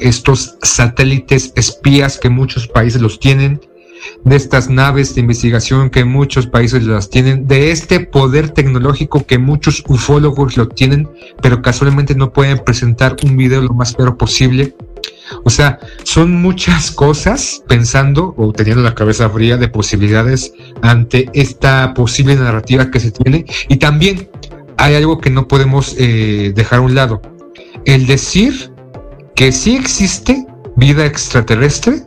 estos 0.00 0.56
satélites 0.62 1.52
espías 1.56 2.18
que 2.18 2.30
muchos 2.30 2.66
países 2.68 3.00
los 3.00 3.18
tienen, 3.18 3.60
de 4.24 4.36
estas 4.36 4.68
naves 4.68 5.14
de 5.14 5.22
investigación 5.22 5.90
que 5.90 6.04
muchos 6.04 6.46
países 6.46 6.84
las 6.84 7.10
tienen, 7.10 7.46
de 7.46 7.70
este 7.70 8.00
poder 8.00 8.50
tecnológico 8.50 9.24
que 9.26 9.38
muchos 9.38 9.82
ufólogos 9.86 10.56
lo 10.56 10.68
tienen, 10.68 11.08
pero 11.42 11.62
casualmente 11.62 12.14
no 12.14 12.32
pueden 12.32 12.58
presentar 12.58 13.16
un 13.24 13.36
video 13.36 13.62
lo 13.62 13.74
más 13.74 13.94
claro 13.94 14.16
posible. 14.16 14.74
O 15.44 15.50
sea, 15.50 15.78
son 16.02 16.40
muchas 16.40 16.90
cosas 16.90 17.62
pensando 17.68 18.34
o 18.36 18.52
teniendo 18.52 18.82
la 18.82 18.94
cabeza 18.94 19.28
fría 19.30 19.56
de 19.56 19.68
posibilidades 19.68 20.52
ante 20.82 21.30
esta 21.32 21.94
posible 21.94 22.36
narrativa 22.36 22.90
que 22.90 23.00
se 23.00 23.10
tiene. 23.10 23.44
Y 23.68 23.76
también 23.76 24.28
hay 24.76 24.94
algo 24.94 25.18
que 25.18 25.30
no 25.30 25.48
podemos 25.48 25.94
eh, 25.98 26.52
dejar 26.54 26.80
a 26.80 26.82
un 26.82 26.94
lado. 26.94 27.22
El 27.84 28.06
decir 28.06 28.70
que 29.34 29.52
sí 29.52 29.76
existe 29.76 30.46
vida 30.76 31.06
extraterrestre, 31.06 32.02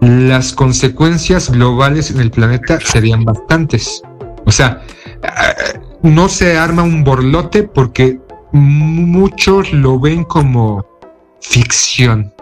las 0.00 0.52
consecuencias 0.52 1.50
globales 1.50 2.10
en 2.10 2.20
el 2.20 2.30
planeta 2.30 2.80
serían 2.80 3.24
bastantes. 3.24 4.02
O 4.44 4.50
sea, 4.50 4.82
eh, 5.22 5.78
no 6.02 6.28
se 6.28 6.58
arma 6.58 6.82
un 6.82 7.04
borlote 7.04 7.62
porque 7.62 8.18
muchos 8.52 9.72
lo 9.72 9.98
ven 9.98 10.24
como 10.24 10.84
ficción, 11.42 12.32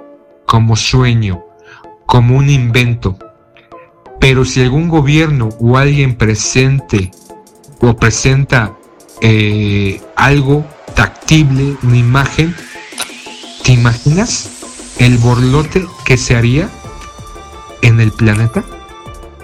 como 0.47 0.77
sueño, 0.77 1.45
como 2.07 2.37
un 2.37 2.49
invento. 2.49 3.19
Pero 4.21 4.45
si 4.45 4.63
algún 4.63 4.89
gobierno 4.89 5.49
o 5.61 5.77
alguien 5.77 6.17
presente 6.17 7.11
o 7.81 7.97
presenta 7.97 8.77
eh, 9.21 10.01
algo 10.15 10.65
tactible, 10.95 11.77
una 11.83 11.97
imagen, 11.97 12.55
¿Te 13.65 13.73
imaginas 13.73 14.51
el 14.99 15.19
borlote 15.19 15.87
que 16.05 16.17
se 16.17 16.35
haría 16.35 16.69
en 17.83 18.01
el 18.01 18.11
planeta? 18.11 18.65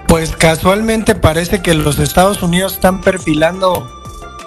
Pues 0.08 0.34
casualmente 0.34 1.14
parece 1.14 1.62
que 1.62 1.74
los 1.74 1.98
Estados 1.98 2.42
Unidos 2.42 2.74
están 2.74 3.02
perfilando 3.02 3.88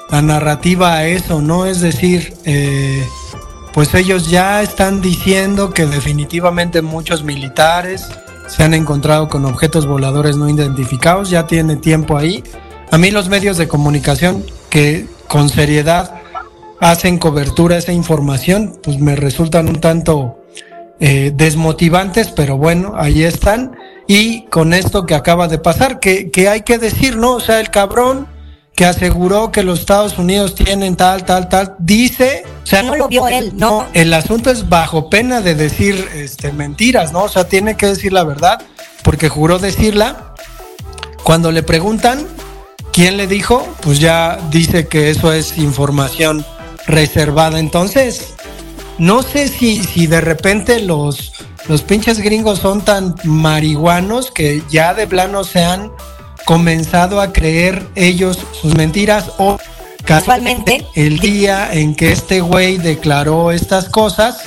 la 0.10 0.22
narrativa 0.22 0.96
a 0.96 1.06
eso, 1.06 1.42
¿no? 1.42 1.66
Es 1.66 1.82
decir, 1.82 2.34
eh, 2.46 3.08
pues 3.74 3.94
ellos 3.94 4.30
ya 4.30 4.62
están 4.62 5.02
diciendo 5.02 5.72
que 5.72 5.86
definitivamente 5.86 6.82
muchos 6.82 7.24
militares 7.24 8.08
se 8.48 8.64
han 8.64 8.74
encontrado 8.74 9.30
con 9.30 9.46
objetos 9.46 9.86
voladores 9.86 10.36
no 10.36 10.50
identificados, 10.50 11.30
ya 11.30 11.46
tiene 11.46 11.76
tiempo 11.76 12.18
ahí. 12.18 12.44
A 12.92 12.98
mí 12.98 13.12
los 13.12 13.30
medios 13.30 13.58
de 13.58 13.68
comunicación 13.68 14.44
que 14.70 15.08
con 15.28 15.50
seriedad 15.50 16.20
hacen 16.80 17.20
cobertura 17.20 17.78
esa 17.78 17.92
información, 17.92 18.80
pues 18.82 19.00
me 19.00 19.16
resultan 19.16 19.70
un 19.70 19.80
tanto 19.80 20.40
eh, 21.00 21.32
desmotivantes, 21.36 22.30
pero 22.30 22.58
bueno, 22.58 22.94
ahí 22.96 23.24
están. 23.24 23.76
Y 24.08 24.46
con 24.46 24.74
esto 24.74 25.06
que 25.06 25.14
acaba 25.14 25.48
de 25.48 25.60
pasar, 25.60 26.00
que, 26.00 26.32
que 26.32 26.50
hay 26.50 26.62
que 26.62 26.80
decir, 26.80 27.18
¿no? 27.18 27.34
O 27.34 27.40
sea, 27.40 27.60
el 27.60 27.70
cabrón 27.70 28.28
que 28.80 28.86
aseguró 28.86 29.52
que 29.52 29.62
los 29.62 29.82
Estados 29.82 30.18
Unidos 30.18 30.56
tienen 30.56 30.96
tal, 30.96 31.26
tal, 31.26 31.50
tal, 31.50 31.76
dice, 31.80 32.46
o 32.64 32.66
sea, 32.66 32.82
no 32.82 32.96
lo 32.96 33.10
vio 33.10 33.28
él, 33.28 33.52
no, 33.54 33.86
el 33.92 34.14
asunto 34.14 34.52
es 34.52 34.70
bajo 34.70 35.10
pena 35.10 35.42
de 35.42 35.54
decir 35.54 36.08
este, 36.16 36.54
mentiras, 36.54 37.12
¿no? 37.12 37.24
O 37.24 37.28
sea, 37.28 37.46
tiene 37.46 37.76
que 37.76 37.88
decir 37.88 38.14
la 38.14 38.24
verdad, 38.24 38.62
porque 39.04 39.28
juró 39.28 39.60
decirla. 39.60 40.34
Cuando 41.24 41.52
le 41.52 41.62
preguntan 41.62 42.26
quién 42.94 43.18
le 43.18 43.28
dijo, 43.28 43.68
pues 43.82 44.00
ya 44.00 44.40
dice 44.50 44.88
que 44.88 45.10
eso 45.10 45.34
es 45.34 45.58
información 45.58 46.46
reservada. 46.88 47.60
Entonces, 47.60 48.34
no 48.98 49.24
sé 49.24 49.50
si, 49.50 49.84
si 49.84 50.08
de 50.08 50.22
repente 50.22 50.80
los, 50.80 51.34
los 51.68 51.82
pinches 51.82 52.20
gringos 52.22 52.60
son 52.60 52.86
tan 52.86 53.14
marihuanos 53.26 54.32
que 54.32 54.64
ya 54.70 54.94
de 54.94 55.06
plano 55.06 55.44
se 55.44 55.66
han 55.66 55.92
comenzado 56.46 57.22
a 57.22 57.34
creer 57.34 57.88
ellos 57.96 58.40
sus 58.60 58.76
mentiras 58.76 59.32
o 59.38 59.58
casualmente 60.06 60.86
el 60.96 61.20
día 61.20 61.70
en 61.72 61.96
que 61.96 62.12
este 62.12 62.42
güey 62.42 62.78
declaró 62.78 63.52
estas 63.52 63.90
cosas, 63.90 64.44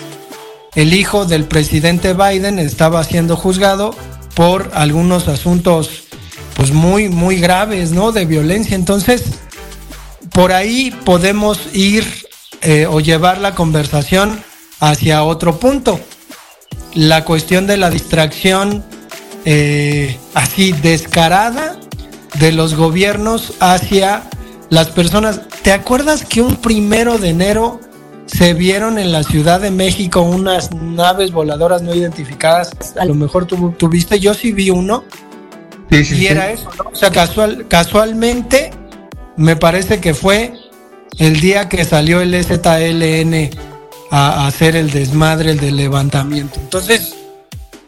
el 0.75 0.94
hijo 0.94 1.25
del 1.25 1.44
presidente 1.44 2.14
Biden 2.14 2.58
estaba 2.58 3.04
siendo 3.04 3.37
juzgado 3.37 3.94
por 4.34 4.70
algunos 4.75 5.28
asuntos 5.28 6.04
pues 6.54 6.72
muy 6.72 7.08
muy 7.08 7.37
graves, 7.37 7.92
¿no? 7.92 8.12
De 8.12 8.25
violencia. 8.25 8.75
Entonces, 8.75 9.25
por 10.32 10.52
ahí 10.52 10.90
podemos 11.04 11.58
ir 11.72 12.06
eh, 12.62 12.87
o 12.87 13.00
llevar 13.00 13.38
la 13.38 13.54
conversación 13.54 14.42
hacia 14.80 15.25
otro 15.25 15.58
punto. 15.58 16.00
La 16.94 17.25
cuestión 17.25 17.66
de 17.66 17.76
la 17.76 17.90
distracción 17.90 18.84
eh, 19.44 20.18
así 20.34 20.72
descarada 20.72 21.78
de 22.35 22.53
los 22.53 22.75
gobiernos 22.75 23.55
hacia 23.61 24.25
las 24.71 24.89
personas. 24.89 25.43
¿Te 25.62 25.73
acuerdas 25.73 26.25
que 26.25 26.43
un 26.43 26.57
primero 26.57 27.19
de 27.19 27.31
enero 27.31 27.81
se 28.27 28.55
vieron 28.55 28.99
en 28.99 29.12
la 29.12 29.23
Ciudad 29.23 29.61
de 29.61 29.71
México 29.71 30.23
unas 30.23 30.73
naves 30.73 31.33
voladoras 31.33 31.83
no 31.83 31.95
identificadas? 31.95 32.73
A 32.99 33.05
lo 33.05 33.15
mejor 33.15 33.47
tú 33.47 33.75
tuviste, 33.79 34.19
yo 34.19 34.35
sí 34.35 34.53
vi 34.53 34.71
uno. 34.71 35.05
y 35.91 36.27
era 36.27 36.51
eso, 36.51 36.71
O 36.91 36.97
sea, 36.97 37.11
casual, 37.11 37.67
casualmente 37.69 38.71
me 39.37 39.57
parece 39.57 40.01
que 40.01 40.15
fue 40.15 40.55
el 41.19 41.41
día 41.41 41.69
que 41.69 41.85
salió 41.85 42.21
el 42.21 42.35
ZLN 42.45 43.51
a, 44.11 44.47
hacer 44.47 44.77
el 44.77 44.91
desmadre, 44.91 45.53
el 45.53 45.61
del 45.61 45.77
levantamiento. 45.77 46.61
Entonces, 46.61 47.15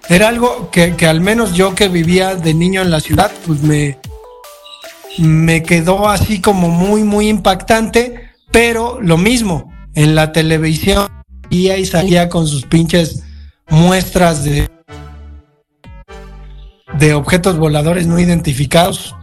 era 0.09 0.29
algo 0.29 0.71
que, 0.71 0.95
al 1.07 1.21
menos 1.21 1.55
yo 1.55 1.75
que 1.75 1.89
vivía 1.89 2.35
de 2.35 2.55
niño 2.55 2.83
en 2.83 2.91
la 2.91 3.01
ciudad, 3.01 3.31
pues 3.47 3.63
me, 3.63 3.99
me 5.19 5.63
quedó 5.63 6.09
así 6.09 6.41
como 6.41 6.69
muy, 6.69 7.05
muy 7.05 7.29
impactante, 7.29 8.31
pero 8.51 8.99
lo 9.01 9.17
mismo, 9.17 9.73
en 9.95 10.15
la 10.15 10.33
televisión 10.33 11.09
y 11.51 11.69
ahí 11.69 11.85
salía 11.87 12.29
con 12.29 12.47
sus 12.47 12.67
pinches 12.67 13.23
muestras 13.69 14.45
de, 14.45 14.69
de 16.99 17.15
objetos 17.15 17.59
voladores 17.59 18.07
no 18.07 18.19
identificados 18.19 19.15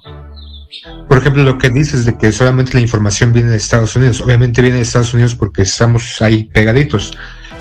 por 1.12 1.18
ejemplo, 1.18 1.44
lo 1.44 1.58
que 1.58 1.70
dices 1.70 2.06
de 2.06 2.18
que 2.18 2.32
solamente 2.32 2.74
la 2.74 2.80
información 2.80 3.34
viene 3.34 3.50
de 3.50 3.58
Estados 3.58 3.98
Unidos, 3.98 4.22
obviamente 4.22 4.62
viene 4.62 4.78
de 4.78 4.84
Estados 4.84 5.14
Unidos 5.14 5.36
porque 5.36 5.64
estamos 5.64 6.22
ahí 6.22 6.46
pegaditos. 6.46 7.18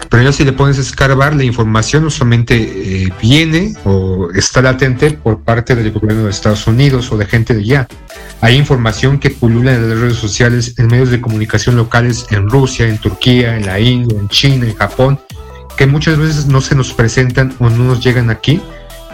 Pero 0.08 0.22
ya 0.22 0.32
si 0.32 0.44
le 0.44 0.52
pones 0.52 0.78
a 0.78 0.80
escarbar, 0.80 1.34
la 1.34 1.44
información 1.44 2.04
no 2.04 2.10
solamente 2.10 2.56
eh, 2.56 3.12
viene 3.20 3.74
o 3.84 4.30
está 4.34 4.62
latente 4.62 5.12
por 5.12 5.40
parte 5.40 5.74
del 5.74 5.92
gobierno 5.92 6.24
de 6.24 6.30
Estados 6.30 6.66
Unidos 6.66 7.12
o 7.12 7.16
de 7.16 7.26
gente 7.26 7.54
de 7.54 7.60
allá. 7.60 7.88
Hay 8.40 8.56
información 8.56 9.18
que 9.18 9.30
pulula 9.30 9.74
en 9.74 9.88
las 9.88 9.98
redes 9.98 10.16
sociales, 10.16 10.74
en 10.78 10.86
medios 10.86 11.10
de 11.10 11.20
comunicación 11.20 11.76
locales 11.76 12.26
en 12.30 12.48
Rusia, 12.48 12.88
en 12.88 12.98
Turquía, 12.98 13.56
en 13.56 13.66
la 13.66 13.78
India, 13.78 14.18
en 14.18 14.28
China, 14.28 14.66
en 14.66 14.74
Japón, 14.74 15.20
que 15.76 15.86
muchas 15.86 16.18
veces 16.18 16.46
no 16.46 16.60
se 16.60 16.74
nos 16.74 16.92
presentan 16.92 17.54
o 17.58 17.68
no 17.68 17.84
nos 17.84 18.02
llegan 18.02 18.30
aquí, 18.30 18.60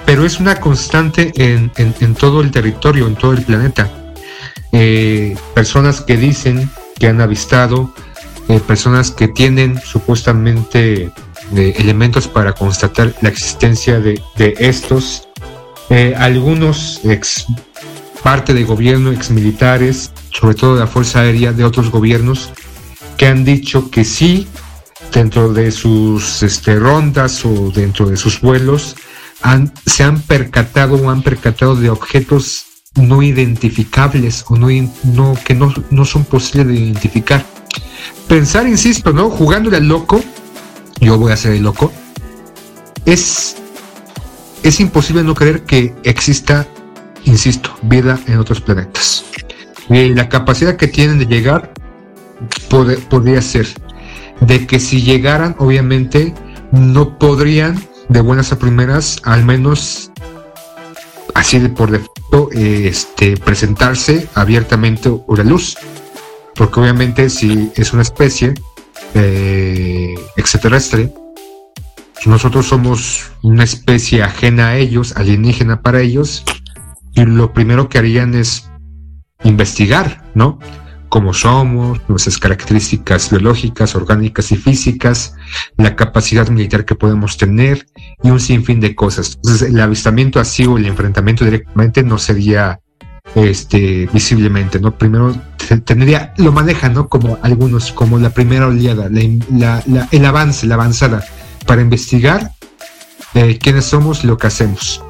pero 0.07 0.25
es 0.25 0.39
una 0.39 0.61
constante 0.61 1.33
en, 1.37 1.73
en 1.77 2.15
todo 2.15 2.41
el 2.41 2.51
territorio, 2.51 3.07
en 3.09 3.17
todo 3.17 3.33
el 3.33 3.43
planeta 3.43 3.91
eh, 4.79 5.37
personas 5.55 6.01
que 6.03 6.17
dicen 6.17 6.71
que 6.99 7.07
han 7.07 7.21
avistado, 7.21 7.95
eh, 8.49 8.61
personas 8.61 9.11
que 9.11 9.29
tienen 9.29 9.81
supuestamente 9.81 11.11
eh, 11.55 11.75
elementos 11.79 12.29
para 12.29 12.53
constatar 12.53 13.15
la 13.21 13.29
existencia 13.29 14.01
de, 14.01 14.21
estos. 14.59 15.29
Eh, 15.91 16.15
algunos 16.17 17.01
ex 17.05 17.47
parte 18.23 18.55
de 18.55 18.65
gobierno, 18.65 19.13
ex 19.13 19.31
militares, 19.31 20.13
sobre 20.33 20.55
todo 20.55 20.75
de 20.75 20.81
la 20.81 20.87
Fuerza 20.87 21.21
Aérea 21.21 21.53
de 21.53 21.65
otros 21.65 21.91
gobiernos, 21.91 22.51
que 23.17 23.27
han 23.27 23.45
dicho 23.45 23.91
que 23.91 24.05
sí, 24.05 24.47
dentro 25.13 25.53
de 25.53 25.71
sus 25.71 26.43
este, 26.43 26.77
rondas 26.77 27.45
o 27.45 27.71
dentro 27.71 28.07
de 28.07 28.17
sus 28.17 28.41
vuelos, 28.41 28.97
han, 29.43 29.73
se 29.87 30.03
han 30.03 30.21
percatado 30.21 30.97
o 30.97 31.11
han 31.11 31.23
percatado 31.23 31.77
de 31.77 31.91
objetos 31.91 32.65
no 32.97 33.23
identificables 33.23 34.45
o 34.49 34.57
no, 34.57 34.69
no 35.05 35.39
que 35.45 35.55
no, 35.55 35.73
no 35.91 36.05
son 36.05 36.25
posibles 36.25 36.69
de 36.69 36.75
identificar. 36.75 37.56
Pensar, 38.29 38.67
insisto, 38.67 39.13
¿no? 39.13 39.31
Jugándole 39.31 39.77
al 39.77 39.89
loco, 39.89 40.23
yo 41.01 41.19
voy 41.19 41.33
a 41.33 41.37
ser 41.37 41.53
el 41.53 41.63
loco, 41.63 41.93
es, 43.05 43.57
es 44.63 44.81
imposible 44.81 45.23
no 45.23 45.35
creer 45.35 45.63
que 45.63 45.95
exista, 46.03 46.67
insisto, 47.25 47.71
vida 47.83 48.19
en 48.27 48.39
otros 48.39 48.61
planetas. 48.61 49.25
Y 49.89 50.09
la 50.15 50.29
capacidad 50.29 50.77
que 50.77 50.89
tienen 50.89 51.19
de 51.19 51.27
llegar 51.27 51.73
podría 53.09 53.41
ser 53.41 53.67
de 54.41 54.67
que 54.67 54.81
si 54.81 55.03
llegaran, 55.03 55.55
obviamente, 55.59 56.35
no 56.73 57.19
podrían 57.19 57.81
de 58.09 58.21
buenas 58.21 58.53
a 58.53 58.59
primeras, 58.59 59.19
al 59.23 59.45
menos 59.45 60.11
así 61.35 61.59
de 61.59 61.69
por 61.69 61.91
defecto, 61.91 62.51
este, 62.53 63.37
presentarse 63.37 64.29
abiertamente 64.35 65.09
o 65.09 65.37
la 65.37 65.45
luz. 65.45 65.77
Porque 66.57 66.81
obviamente 66.81 67.31
si 67.31 67.71
es 67.77 67.93
una 67.93 68.03
especie 68.03 68.55
eh, 69.15 70.15
extraterrestre, 70.37 71.13
nosotros 72.25 72.67
somos 72.67 73.31
una 73.43 73.65
especie 73.65 74.23
ajena 74.23 74.69
a 74.69 74.77
ellos, 74.77 75.17
alienígena 75.17 75.83
para 75.83 76.01
ellos, 76.01 76.45
y 77.15 77.25
lo 77.25 77.53
primero 77.53 77.89
que 77.89 77.99
harían 77.99 78.35
es 78.35 78.69
investigar, 79.45 80.25
¿no? 80.35 80.59
cómo 81.09 81.33
somos, 81.33 82.01
nuestras 82.09 82.39
características 82.39 83.31
biológicas, 83.31 83.95
orgánicas 83.95 84.53
y 84.53 84.57
físicas, 84.57 85.35
la 85.77 85.97
capacidad 85.97 86.49
militar 86.49 86.85
que 86.85 86.95
podemos 86.95 87.37
tener 87.37 87.87
y 88.23 88.31
un 88.31 88.41
sinfín 88.41 88.81
de 88.81 88.95
cosas. 88.95 89.37
Entonces, 89.37 89.71
el 89.71 89.81
avistamiento 89.81 90.41
así 90.41 90.67
o 90.67 90.77
el 90.79 90.87
enfrentamiento 90.87 91.45
directamente 91.45 92.03
no 92.03 92.19
sería 92.19 92.81
este 93.35 94.09
visiblemente, 94.13 94.81
¿no? 94.81 94.97
Primero 94.97 95.35
tendría, 95.85 96.33
lo 96.37 96.53
manejan, 96.53 96.95
¿no? 96.95 97.09
Como 97.09 97.39
algunos, 97.43 97.93
como 97.93 98.19
la 98.19 98.31
primera 98.31 98.69
oleada, 98.69 99.09
el 99.09 100.25
avance, 100.25 100.67
la 100.67 100.75
avanzada, 100.75 101.25
para 101.67 101.83
investigar 101.83 102.53
eh, 103.35 103.59
quiénes 103.59 103.87
somos 103.87 104.25
y 104.25 104.29
lo 104.29 104.39
que 104.39 104.47
hacemos. 104.47 105.03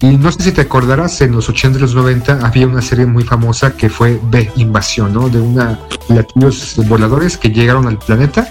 Y 0.00 0.16
no 0.18 0.30
sé 0.30 0.42
si 0.42 0.52
te 0.52 0.60
acordarás, 0.60 1.20
en 1.22 1.32
los 1.32 1.48
80 1.48 1.78
y 1.78 1.80
los 1.80 1.94
90 1.94 2.46
había 2.46 2.66
una 2.66 2.82
serie 2.82 3.06
muy 3.06 3.24
famosa 3.24 3.76
que 3.76 3.88
fue 3.88 4.20
B, 4.30 4.50
Invasión, 4.56 5.14
¿no? 5.14 5.28
De 5.28 5.40
una 5.40 5.78
latinos 6.08 6.74
voladores 6.86 7.36
que 7.36 7.50
llegaron 7.50 7.86
al 7.86 7.98
planeta 7.98 8.48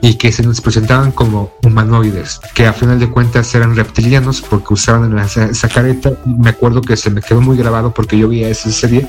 y 0.00 0.14
que 0.14 0.30
se 0.32 0.42
nos 0.42 0.60
presentaban 0.60 1.12
como 1.12 1.52
humanoides, 1.64 2.40
que 2.54 2.66
a 2.66 2.72
final 2.72 3.00
de 3.00 3.10
cuentas 3.10 3.54
eran 3.54 3.74
reptilianos 3.74 4.42
porque 4.42 4.74
usaban 4.74 5.18
esa, 5.18 5.68
careta. 5.68 6.12
Me 6.24 6.50
acuerdo 6.50 6.82
que 6.82 6.96
se 6.96 7.10
me 7.10 7.20
quedó 7.20 7.40
muy 7.40 7.56
grabado 7.56 7.92
porque 7.92 8.18
yo 8.18 8.28
vi 8.28 8.44
esa 8.44 8.70
serie. 8.70 9.08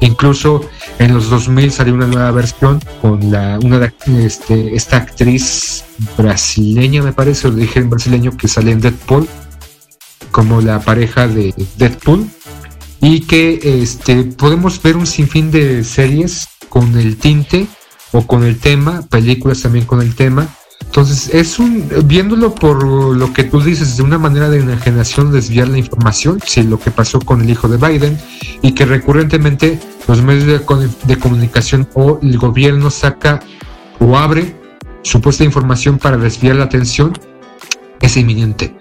Incluso 0.00 0.60
en 0.98 1.14
los 1.14 1.30
2000 1.30 1.72
salió 1.72 1.94
una 1.94 2.06
nueva 2.06 2.30
versión 2.32 2.80
con 3.00 3.30
la, 3.30 3.58
una 3.62 3.92
este, 4.18 4.74
esta 4.74 4.98
actriz 4.98 5.84
brasileña, 6.18 7.02
me 7.02 7.12
parece, 7.12 7.48
o 7.48 7.50
dije 7.50 7.80
en 7.80 7.90
brasileño, 7.90 8.36
que 8.36 8.48
sale 8.48 8.72
en 8.72 8.80
Deadpool 8.80 9.26
como 10.30 10.60
la 10.60 10.80
pareja 10.80 11.26
de 11.28 11.54
Deadpool 11.78 12.28
y 13.00 13.20
que 13.20 13.82
este, 13.82 14.24
podemos 14.24 14.82
ver 14.82 14.96
un 14.96 15.06
sinfín 15.06 15.50
de 15.50 15.82
series 15.84 16.48
con 16.68 16.98
el 16.98 17.16
tinte 17.16 17.66
o 18.16 18.26
con 18.26 18.44
el 18.44 18.58
tema, 18.58 19.02
películas 19.10 19.60
también 19.60 19.84
con 19.84 20.00
el 20.00 20.14
tema. 20.14 20.48
Entonces, 20.86 21.34
es 21.34 21.58
un, 21.58 21.86
viéndolo 22.04 22.54
por 22.54 22.82
lo 22.82 23.32
que 23.34 23.44
tú 23.44 23.60
dices, 23.60 23.98
de 23.98 24.02
una 24.02 24.18
manera 24.18 24.48
de 24.48 24.60
enajenación, 24.60 25.32
desviar 25.32 25.68
la 25.68 25.76
información, 25.76 26.40
si 26.46 26.62
lo 26.62 26.78
que 26.78 26.90
pasó 26.90 27.20
con 27.20 27.42
el 27.42 27.50
hijo 27.50 27.68
de 27.68 27.76
Biden, 27.76 28.18
y 28.62 28.72
que 28.72 28.86
recurrentemente 28.86 29.78
los 30.08 30.22
medios 30.22 30.46
de, 30.46 30.88
de 31.04 31.18
comunicación 31.18 31.86
o 31.92 32.18
el 32.22 32.38
gobierno 32.38 32.90
saca 32.90 33.40
o 34.00 34.16
abre 34.16 34.56
supuesta 35.02 35.44
información 35.44 35.98
para 35.98 36.16
desviar 36.16 36.56
la 36.56 36.64
atención, 36.64 37.12
es 38.00 38.16
inminente. 38.16 38.74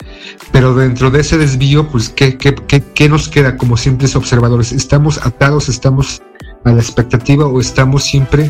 Pero 0.53 0.75
dentro 0.75 1.11
de 1.11 1.19
ese 1.19 1.37
desvío, 1.37 1.89
pues, 1.89 2.07
¿qué, 2.07 2.37
qué, 2.37 2.55
qué, 2.93 3.09
nos 3.09 3.27
queda 3.27 3.57
como 3.57 3.75
simples 3.75 4.15
observadores? 4.15 4.71
¿Estamos 4.71 5.19
atados, 5.25 5.67
estamos 5.67 6.21
a 6.63 6.71
la 6.71 6.81
expectativa 6.81 7.45
o 7.45 7.59
estamos 7.59 8.03
siempre 8.03 8.49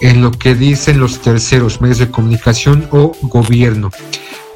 en 0.00 0.22
lo 0.22 0.30
que 0.30 0.54
dicen 0.54 1.00
los 1.00 1.20
terceros, 1.20 1.80
medios 1.80 1.98
de 1.98 2.10
comunicación 2.10 2.88
o 2.90 3.12
gobierno? 3.22 3.90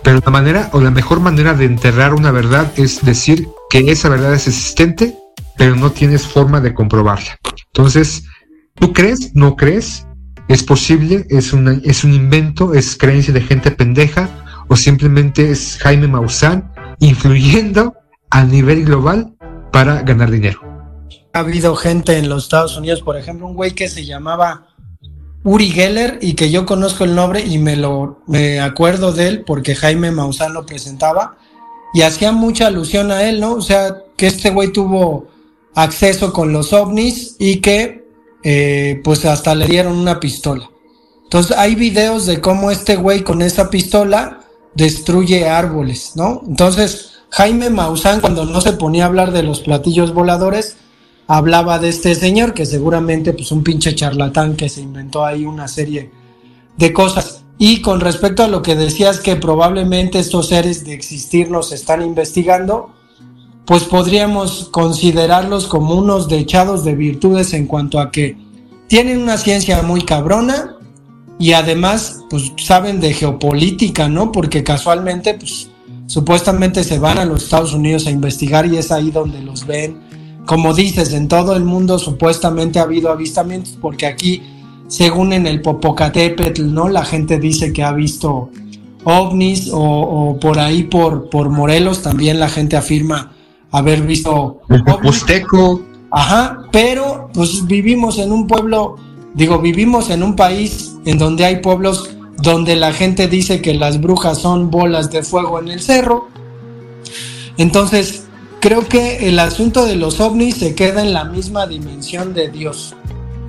Pero 0.03 0.21
la 0.25 0.31
manera 0.31 0.71
o 0.73 0.81
la 0.81 0.91
mejor 0.91 1.21
manera 1.21 1.55
de 1.55 1.65
enterrar 1.65 2.15
una 2.15 2.31
verdad 2.31 2.73
es 2.77 3.05
decir 3.05 3.49
que 3.71 3.91
esa 3.91 4.09
verdad 4.09 4.35
es 4.35 4.49
existente, 4.49 5.17
pero 5.57 5.77
no 5.77 5.93
tienes 5.93 6.27
forma 6.27 6.61
de 6.61 6.75
comprobarla. 6.75 7.39
Entonces, 7.75 8.25
¿tú 8.75 8.93
crees? 8.93 9.35
¿No 9.35 9.57
crees? 9.57 10.07
¿Es 10.49 10.63
posible? 10.63 11.27
¿Es, 11.31 11.53
una, 11.53 11.81
es 11.85 12.05
un 12.05 12.13
invento? 12.13 12.75
¿Es 12.75 12.97
creencia 12.97 13.33
de 13.33 13.41
gente 13.41 13.71
pendeja? 13.71 14.29
o 14.69 14.77
simplemente 14.77 15.51
es 15.51 15.77
Jaime 15.83 16.09
Maussan 16.09 16.73
influyendo 16.99 17.95
a 18.31 18.45
nivel 18.45 18.87
global 18.87 19.35
para 19.71 20.01
ganar 20.01 20.31
dinero. 20.31 20.61
Ha 21.35 21.41
habido 21.41 21.77
gente 21.77 22.17
en 22.17 22.31
los 22.31 22.45
Estados 22.45 22.77
Unidos, 22.79 23.03
por 23.03 23.19
ejemplo, 23.19 23.47
un 23.47 23.55
güey 23.55 23.73
que 23.73 23.89
se 23.89 24.07
llamaba 24.07 24.69
Uri 25.45 25.71
Geller 25.71 26.19
y 26.23 26.35
que 26.35 26.51
yo 26.51 26.67
conozco 26.67 27.05
el 27.05 27.15
nombre 27.15 27.45
y 27.45 27.59
me 27.59 27.77
lo 27.77 28.21
me 28.27 28.61
acuerdo 28.61 29.13
de 29.13 29.29
él 29.29 29.45
porque 29.45 29.75
Jaime 29.75 30.11
Maussan 30.11 30.55
lo 30.55 30.65
presentaba 30.65 31.37
y 31.95 32.03
hacía 32.03 32.33
mucha 32.33 32.69
alusión 32.69 33.11
a 33.11 33.29
él, 33.29 33.41
¿no? 33.41 33.55
O 33.55 33.61
sea, 33.61 33.97
que 34.17 34.27
este 34.27 34.51
güey 34.51 34.73
tuvo 34.73 35.27
acceso 35.75 36.33
con 36.33 36.53
los 36.53 36.73
ovnis 36.73 37.37
y 37.39 37.57
que 37.57 38.07
eh, 38.45 39.01
pues 39.05 39.25
hasta 39.25 39.55
le 39.55 39.67
dieron 39.67 39.99
una 39.99 40.21
pistola. 40.21 40.71
Entonces 41.25 41.57
hay 41.57 41.75
videos 41.75 42.27
de 42.27 42.41
cómo 42.41 42.71
este 42.71 42.97
güey 42.97 43.23
con 43.23 43.43
esa 43.43 43.71
pistola 43.71 44.41
destruye 44.75 45.49
árboles, 45.49 46.13
¿no? 46.15 46.43
Entonces, 46.47 47.13
Jaime 47.31 47.71
Maussan, 47.71 48.21
cuando 48.21 48.45
no 48.45 48.61
se 48.61 48.73
ponía 48.73 49.05
a 49.05 49.07
hablar 49.07 49.33
de 49.33 49.43
los 49.43 49.61
platillos 49.61 50.13
voladores, 50.13 50.77
hablaba 51.33 51.79
de 51.79 51.89
este 51.89 52.15
señor, 52.15 52.53
que 52.53 52.67
seguramente, 52.67 53.33
pues, 53.33 53.53
un 53.53 53.63
pinche 53.63 53.95
charlatán 53.95 54.55
que 54.55 54.69
se 54.69 54.83
inventó 54.83 55.25
ahí 55.25 55.47
una 55.47 55.67
serie 55.67 56.11
de 56.77 56.93
cosas. 56.93 57.45
Y 57.57 57.81
con 57.81 58.01
respecto 58.01 58.43
a 58.43 58.49
lo 58.49 58.61
que 58.61 58.77
decías 58.77 59.19
que 59.19 59.37
probablemente 59.37 60.19
estos 60.19 60.49
seres 60.49 60.85
de 60.85 60.93
existir 60.93 61.51
nos 61.51 61.73
están 61.73 62.03
investigando, 62.03 62.91
pues 63.65 63.85
podríamos 63.85 64.69
considerarlos 64.71 65.69
como 65.69 65.95
unos 65.95 66.29
dechados 66.29 66.85
de 66.85 66.97
virtudes 66.97 67.55
en 67.55 67.67
cuanto 67.67 67.99
a 67.99 68.11
que 68.11 68.37
tienen 68.87 69.23
una 69.23 69.39
ciencia 69.39 69.81
muy 69.81 70.03
cabrona, 70.03 70.77
y 71.39 71.55
además 71.55 72.25
pues 72.29 72.53
saben 72.59 73.01
de 73.01 73.15
geopolítica, 73.15 74.07
¿no? 74.07 74.33
Porque 74.33 74.63
casualmente 74.63 75.33
pues 75.33 75.71
supuestamente 76.07 76.85
se 76.85 76.99
van 76.99 77.17
a 77.17 77.25
los 77.25 77.45
Estados 77.45 77.73
Unidos 77.73 78.07
a 78.07 78.11
investigar 78.11 78.67
y 78.67 78.77
es 78.77 78.93
ahí 78.93 79.11
donde 79.11 79.41
los 79.41 79.67
ven. 79.67 80.12
Como 80.47 80.75
dices, 80.75 81.13
en 81.13 81.29
todo 81.29 81.57
el 81.57 81.65
mundo 81.65 81.99
supuestamente 81.99 82.79
ha 82.79 82.83
habido 82.83 83.11
avistamientos 83.11 83.79
porque 83.81 84.07
aquí 84.07 84.43
según 84.89 85.33
en 85.33 85.47
el 85.47 85.63
Popocatépetl, 85.63 86.73
¿no? 86.73 86.89
La 86.89 87.05
gente 87.05 87.39
dice 87.39 87.73
que 87.73 87.83
ha 87.83 87.93
visto 87.93 88.51
ovnis 89.05 89.71
o, 89.73 90.39
por 90.41 90.59
ahí 90.59 90.85
por, 90.85 91.31
por 91.31 91.49
Morelos 91.49 92.03
también 92.03 92.39
la 92.39 92.49
gente 92.49 92.77
afirma 92.77 93.33
haber 93.71 94.03
visto 94.03 94.61
el. 94.69 95.83
Ajá, 96.11 96.67
pero 96.71 97.31
pues 97.33 97.67
vivimos 97.67 98.19
en 98.19 98.33
un 98.33 98.47
pueblo 98.47 98.97
Digo, 99.35 99.59
vivimos 99.61 100.11
en 100.11 100.23
un 100.23 100.37
país 100.37 100.95
en 101.07 101.17
donde 101.17 101.45
hay 101.47 101.57
pueblos 101.57 102.11
donde 102.43 102.77
la 102.77 102.93
gente 102.93 103.29
dice 103.29 103.63
que 103.63 103.75
las 103.75 104.01
brujas 104.01 104.39
son 104.39 104.71
bolas 104.71 105.11
de 105.11 105.23
fuego 105.23 105.59
en 105.59 105.69
el 105.69 105.81
cerro. 105.81 106.29
Entonces, 107.57 108.22
creo 108.63 108.87
que 108.87 109.29
el 109.29 109.41
asunto 109.41 109.85
de 109.85 109.97
los 109.97 110.21
ovnis 110.21 110.55
se 110.55 110.77
queda 110.77 111.03
en 111.03 111.13
la 111.13 111.25
misma 111.25 111.67
dimensión 111.67 112.33
de 112.33 112.49
Dios. 112.49 112.95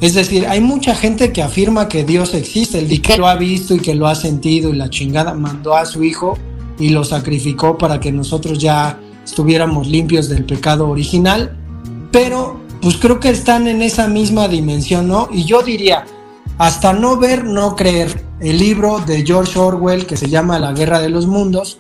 Es 0.02 0.15
decir, 0.15 0.47
hay 0.47 0.60
mucha 0.60 0.95
gente 0.95 1.32
que 1.32 1.43
afirma 1.43 1.88
que 1.88 2.04
Dios 2.04 2.34
existe, 2.34 2.80
el 2.80 2.99
que 2.99 3.17
lo 3.19 3.28
ha 3.28 3.36
visto 3.36 3.76
y 3.76 3.80
que 3.80 3.93
lo 3.93 4.08
ha 4.08 4.15
sentido 4.15 4.71
y 4.71 4.76
la 4.76 4.89
chingada 4.89 5.36
mandó 5.36 5.76
a 5.76 5.86
su 5.86 6.04
hijo 6.04 6.36
y 6.80 6.89
lo 6.89 7.04
sacrificó 7.04 7.78
para 7.78 7.99
que 7.99 8.12
nosotros 8.12 8.58
ya 8.58 8.99
estuviéramos 9.23 9.86
limpios 9.86 10.30
del 10.30 10.45
pecado 10.45 10.89
original, 10.89 11.56
pero 12.12 12.60
pues 12.82 12.97
creo 12.97 13.19
que 13.19 13.30
están 13.30 13.67
en 13.67 13.84
esa 13.84 14.08
misma 14.08 14.47
dimensión, 14.47 15.08
¿no? 15.08 15.30
Y 15.32 15.45
yo 15.45 15.62
diría, 15.62 16.06
hasta 16.58 16.91
no 16.91 17.17
ver, 17.17 17.45
no 17.45 17.76
creer. 17.76 18.26
el 18.39 18.58
libro 18.58 18.99
de 19.06 19.23
George 19.23 19.60
Orwell 19.60 20.08
que 20.08 20.17
se 20.17 20.28
llama 20.28 20.58
La 20.58 20.73
Guerra 20.73 20.99
de 20.99 21.10
los 21.10 21.28
Mundos, 21.28 21.78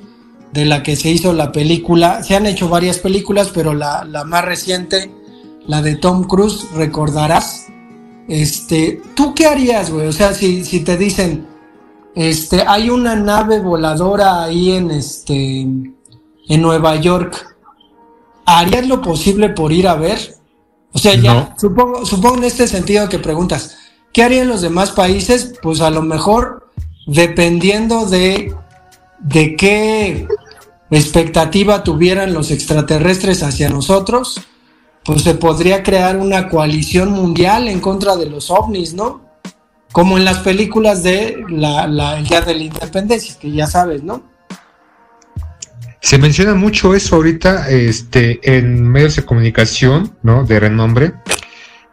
de 0.53 0.65
la 0.65 0.83
que 0.83 0.95
se 0.95 1.09
hizo 1.09 1.33
la 1.33 1.51
película. 1.51 2.23
Se 2.23 2.35
han 2.35 2.45
hecho 2.45 2.69
varias 2.69 2.99
películas, 2.99 3.49
pero 3.53 3.73
la, 3.73 4.05
la 4.05 4.23
más 4.23 4.45
reciente, 4.45 5.11
la 5.65 5.81
de 5.81 5.95
Tom 5.95 6.25
Cruise, 6.25 6.67
recordarás. 6.75 7.67
Este, 8.27 9.01
¿tú 9.15 9.33
qué 9.33 9.47
harías, 9.47 9.91
güey? 9.91 10.07
O 10.07 10.13
sea, 10.13 10.33
si, 10.33 10.63
si 10.63 10.81
te 10.81 10.95
dicen, 10.95 11.47
este, 12.15 12.61
hay 12.61 12.89
una 12.89 13.15
nave 13.15 13.59
voladora 13.59 14.43
ahí 14.43 14.71
en 14.71 14.91
este, 14.91 15.61
en 15.61 16.61
Nueva 16.61 16.97
York, 16.97 17.57
¿harías 18.45 18.87
lo 18.87 19.01
posible 19.01 19.49
por 19.49 19.73
ir 19.73 19.87
a 19.87 19.95
ver? 19.95 20.35
O 20.93 20.99
sea, 20.99 21.15
ya, 21.15 21.55
supongo, 21.57 22.05
supongo 22.05 22.37
en 22.37 22.43
este 22.43 22.67
sentido 22.67 23.09
que 23.09 23.17
preguntas, 23.17 23.77
¿qué 24.13 24.21
harían 24.21 24.47
los 24.47 24.61
demás 24.61 24.91
países? 24.91 25.55
Pues 25.63 25.81
a 25.81 25.89
lo 25.89 26.03
mejor, 26.03 26.69
dependiendo 27.07 28.05
de, 28.05 28.53
de 29.19 29.55
qué 29.55 30.27
expectativa 30.97 31.83
tuvieran 31.83 32.33
los 32.33 32.51
extraterrestres 32.51 33.43
hacia 33.43 33.69
nosotros, 33.69 34.41
pues 35.03 35.23
se 35.23 35.35
podría 35.35 35.83
crear 35.83 36.17
una 36.17 36.49
coalición 36.49 37.11
mundial 37.11 37.67
en 37.67 37.79
contra 37.79 38.15
de 38.15 38.29
los 38.29 38.49
ovnis, 38.49 38.93
¿no? 38.93 39.21
Como 39.91 40.17
en 40.17 40.25
las 40.25 40.39
películas 40.39 41.03
de 41.03 41.43
la, 41.49 41.87
la, 41.87 42.17
el 42.17 42.27
Día 42.27 42.41
de 42.41 42.55
la 42.55 42.63
Independencia, 42.63 43.35
que 43.39 43.51
ya 43.51 43.67
sabes, 43.67 44.03
¿no? 44.03 44.23
Se 46.01 46.17
menciona 46.17 46.53
mucho 46.53 46.95
eso 46.95 47.15
ahorita 47.15 47.69
este, 47.69 48.39
en 48.43 48.87
medios 48.87 49.15
de 49.15 49.23
comunicación, 49.23 50.17
¿no? 50.21 50.43
De 50.43 50.59
renombre, 50.59 51.13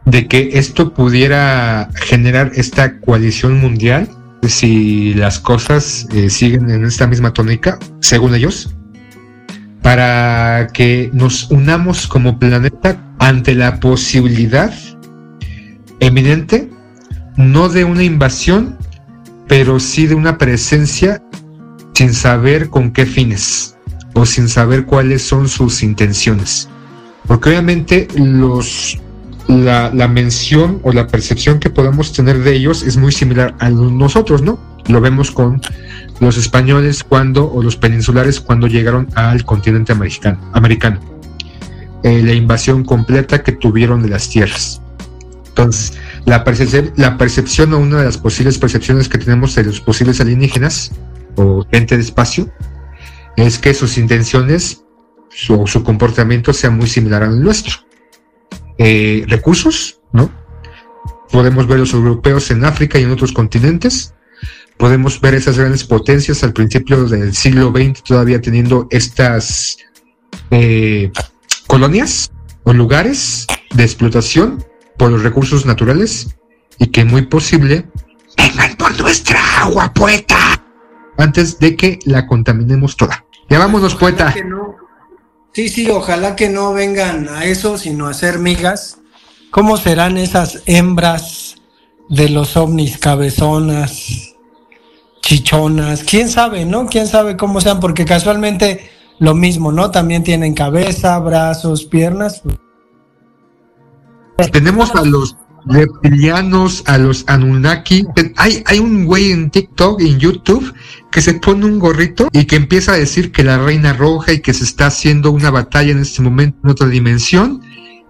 de 0.05 0.27
que 0.27 0.49
esto 0.53 0.93
pudiera 0.93 1.89
generar 1.95 2.51
esta 2.55 2.99
coalición 2.99 3.59
mundial 3.59 4.09
si 4.47 5.13
las 5.13 5.39
cosas 5.39 6.07
eh, 6.11 6.29
siguen 6.29 6.69
en 6.69 6.85
esta 6.85 7.07
misma 7.07 7.31
tónica, 7.33 7.77
según 7.99 8.33
ellos, 8.35 8.73
para 9.81 10.67
que 10.73 11.09
nos 11.13 11.49
unamos 11.49 12.07
como 12.07 12.37
planeta 12.37 13.03
ante 13.19 13.55
la 13.55 13.79
posibilidad 13.79 14.73
eminente, 15.99 16.69
no 17.35 17.69
de 17.69 17.83
una 17.83 18.03
invasión, 18.03 18.77
pero 19.47 19.79
sí 19.79 20.07
de 20.07 20.15
una 20.15 20.37
presencia 20.37 21.21
sin 21.93 22.13
saber 22.13 22.69
con 22.69 22.91
qué 22.91 23.05
fines 23.05 23.75
o 24.13 24.25
sin 24.25 24.49
saber 24.49 24.85
cuáles 24.85 25.23
son 25.23 25.47
sus 25.47 25.83
intenciones. 25.83 26.67
Porque 27.27 27.49
obviamente 27.49 28.07
los, 28.15 28.99
la, 29.47 29.91
la, 29.93 30.07
mención 30.07 30.79
o 30.83 30.91
la 30.91 31.07
percepción 31.07 31.59
que 31.59 31.69
podemos 31.69 32.13
tener 32.13 32.39
de 32.39 32.55
ellos 32.55 32.83
es 32.83 32.97
muy 32.97 33.11
similar 33.11 33.55
a 33.59 33.69
nosotros, 33.69 34.41
¿no? 34.41 34.59
Lo 34.87 34.99
vemos 34.99 35.31
con 35.31 35.61
los 36.21 36.37
españoles 36.37 37.03
cuando, 37.03 37.51
o 37.51 37.61
los 37.63 37.75
peninsulares 37.75 38.39
cuando 38.39 38.67
llegaron 38.67 39.09
al 39.15 39.43
continente 39.43 39.91
americano. 39.91 40.39
americano. 40.53 40.99
Eh, 42.03 42.21
la 42.23 42.33
invasión 42.33 42.83
completa 42.83 43.43
que 43.43 43.51
tuvieron 43.51 44.03
de 44.03 44.09
las 44.09 44.29
tierras. 44.29 44.81
Entonces, 45.49 45.97
la, 46.25 46.45
la 46.95 47.17
percepción 47.17 47.73
o 47.73 47.79
una 47.79 47.97
de 47.97 48.05
las 48.05 48.17
posibles 48.19 48.59
percepciones 48.59 49.09
que 49.09 49.17
tenemos 49.17 49.55
de 49.55 49.63
los 49.63 49.81
posibles 49.81 50.21
alienígenas 50.21 50.91
o 51.35 51.65
gente 51.71 51.97
de 51.97 52.03
espacio 52.03 52.51
es 53.35 53.57
que 53.57 53.73
sus 53.73 53.97
intenciones 53.97 54.83
o 55.49 55.65
su, 55.65 55.67
su, 55.67 55.83
comportamiento 55.83 56.53
sea 56.53 56.69
muy 56.69 56.87
similar 56.87 57.23
al 57.23 57.41
nuestro. 57.41 57.73
Eh, 58.77 59.25
recursos, 59.27 59.99
¿no? 60.11 60.31
Podemos 61.31 61.65
ver 61.65 61.79
los 61.79 61.93
europeos 61.93 62.51
en 62.51 62.63
África 62.63 62.99
y 62.99 63.03
en 63.03 63.11
otros 63.11 63.31
continentes. 63.31 64.13
Podemos 64.81 65.21
ver 65.21 65.35
esas 65.35 65.59
grandes 65.59 65.83
potencias 65.83 66.43
al 66.43 66.53
principio 66.53 67.05
del 67.05 67.35
siglo 67.35 67.69
XX 67.69 68.01
todavía 68.01 68.41
teniendo 68.41 68.87
estas 68.89 69.77
eh, 70.49 71.11
colonias 71.67 72.31
o 72.63 72.73
lugares 72.73 73.45
de 73.75 73.83
explotación 73.83 74.65
por 74.97 75.11
los 75.11 75.21
recursos 75.21 75.67
naturales 75.67 76.35
y 76.79 76.87
que 76.87 77.05
muy 77.05 77.27
posible 77.27 77.85
vengan 78.35 78.75
por 78.75 78.99
nuestra 78.99 79.39
agua, 79.61 79.93
poeta 79.93 80.65
antes 81.15 81.59
de 81.59 81.75
que 81.75 81.99
la 82.05 82.25
contaminemos 82.25 82.97
toda. 82.97 83.23
Ya 83.51 83.59
vámonos, 83.59 83.93
poeta. 83.93 84.33
No. 84.47 84.77
Sí, 85.53 85.69
sí, 85.69 85.91
ojalá 85.91 86.35
que 86.35 86.49
no 86.49 86.73
vengan 86.73 87.29
a 87.29 87.45
eso, 87.45 87.77
sino 87.77 88.07
a 88.07 88.15
ser 88.15 88.39
migas. 88.39 88.97
¿Cómo 89.51 89.77
serán 89.77 90.17
esas 90.17 90.63
hembras 90.65 91.57
de 92.09 92.29
los 92.29 92.57
ovnis 92.57 92.97
cabezonas, 92.97 94.30
chichonas? 95.31 96.03
¿Quién 96.03 96.27
sabe, 96.27 96.65
no? 96.65 96.87
¿Quién 96.87 97.07
sabe 97.07 97.37
cómo 97.37 97.61
sean? 97.61 97.79
Porque 97.79 98.03
casualmente 98.03 98.89
lo 99.19 99.33
mismo, 99.33 99.71
¿no? 99.71 99.89
También 99.89 100.23
tienen 100.23 100.53
cabeza, 100.53 101.17
brazos, 101.19 101.85
piernas. 101.85 102.41
Tenemos 104.51 104.93
a 104.93 105.05
los 105.05 105.37
reptilianos, 105.65 106.83
a 106.85 106.97
los 106.97 107.23
Anunnaki. 107.27 108.05
Hay, 108.35 108.61
hay 108.65 108.79
un 108.79 109.05
güey 109.05 109.31
en 109.31 109.49
TikTok, 109.51 110.01
en 110.01 110.19
YouTube, 110.19 110.73
que 111.13 111.21
se 111.21 111.35
pone 111.35 111.63
un 111.63 111.79
gorrito 111.79 112.27
y 112.33 112.43
que 112.43 112.57
empieza 112.57 112.91
a 112.91 112.97
decir 112.97 113.31
que 113.31 113.45
la 113.45 113.57
reina 113.57 113.93
roja 113.93 114.33
y 114.33 114.41
que 114.41 114.53
se 114.53 114.65
está 114.65 114.87
haciendo 114.87 115.31
una 115.31 115.49
batalla 115.49 115.93
en 115.93 115.99
este 115.99 116.21
momento 116.21 116.57
en 116.61 116.71
otra 116.71 116.87
dimensión 116.87 117.61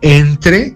entre, 0.02 0.76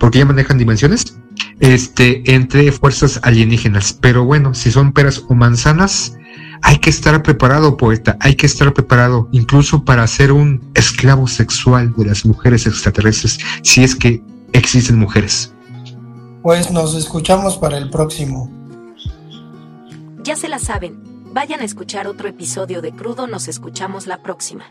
porque 0.00 0.18
ya 0.18 0.24
manejan 0.24 0.58
dimensiones, 0.58 1.20
este, 1.64 2.34
entre 2.34 2.70
fuerzas 2.72 3.20
alienígenas. 3.22 3.96
Pero 3.98 4.24
bueno, 4.24 4.54
si 4.54 4.70
son 4.70 4.92
peras 4.92 5.24
o 5.28 5.34
manzanas, 5.34 6.16
hay 6.62 6.78
que 6.78 6.90
estar 6.90 7.22
preparado, 7.22 7.76
poeta, 7.76 8.16
hay 8.20 8.36
que 8.36 8.46
estar 8.46 8.72
preparado 8.74 9.28
incluso 9.32 9.84
para 9.84 10.06
ser 10.06 10.32
un 10.32 10.60
esclavo 10.74 11.26
sexual 11.26 11.94
de 11.96 12.04
las 12.04 12.26
mujeres 12.26 12.66
extraterrestres, 12.66 13.38
si 13.62 13.82
es 13.82 13.96
que 13.96 14.22
existen 14.52 14.98
mujeres. 14.98 15.52
Pues 16.42 16.70
nos 16.70 16.94
escuchamos 16.94 17.56
para 17.56 17.78
el 17.78 17.88
próximo. 17.88 18.50
Ya 20.22 20.36
se 20.36 20.48
la 20.48 20.58
saben. 20.58 21.02
Vayan 21.32 21.60
a 21.60 21.64
escuchar 21.64 22.06
otro 22.06 22.28
episodio 22.28 22.82
de 22.82 22.92
Crudo, 22.92 23.26
nos 23.26 23.48
escuchamos 23.48 24.06
la 24.06 24.22
próxima. 24.22 24.64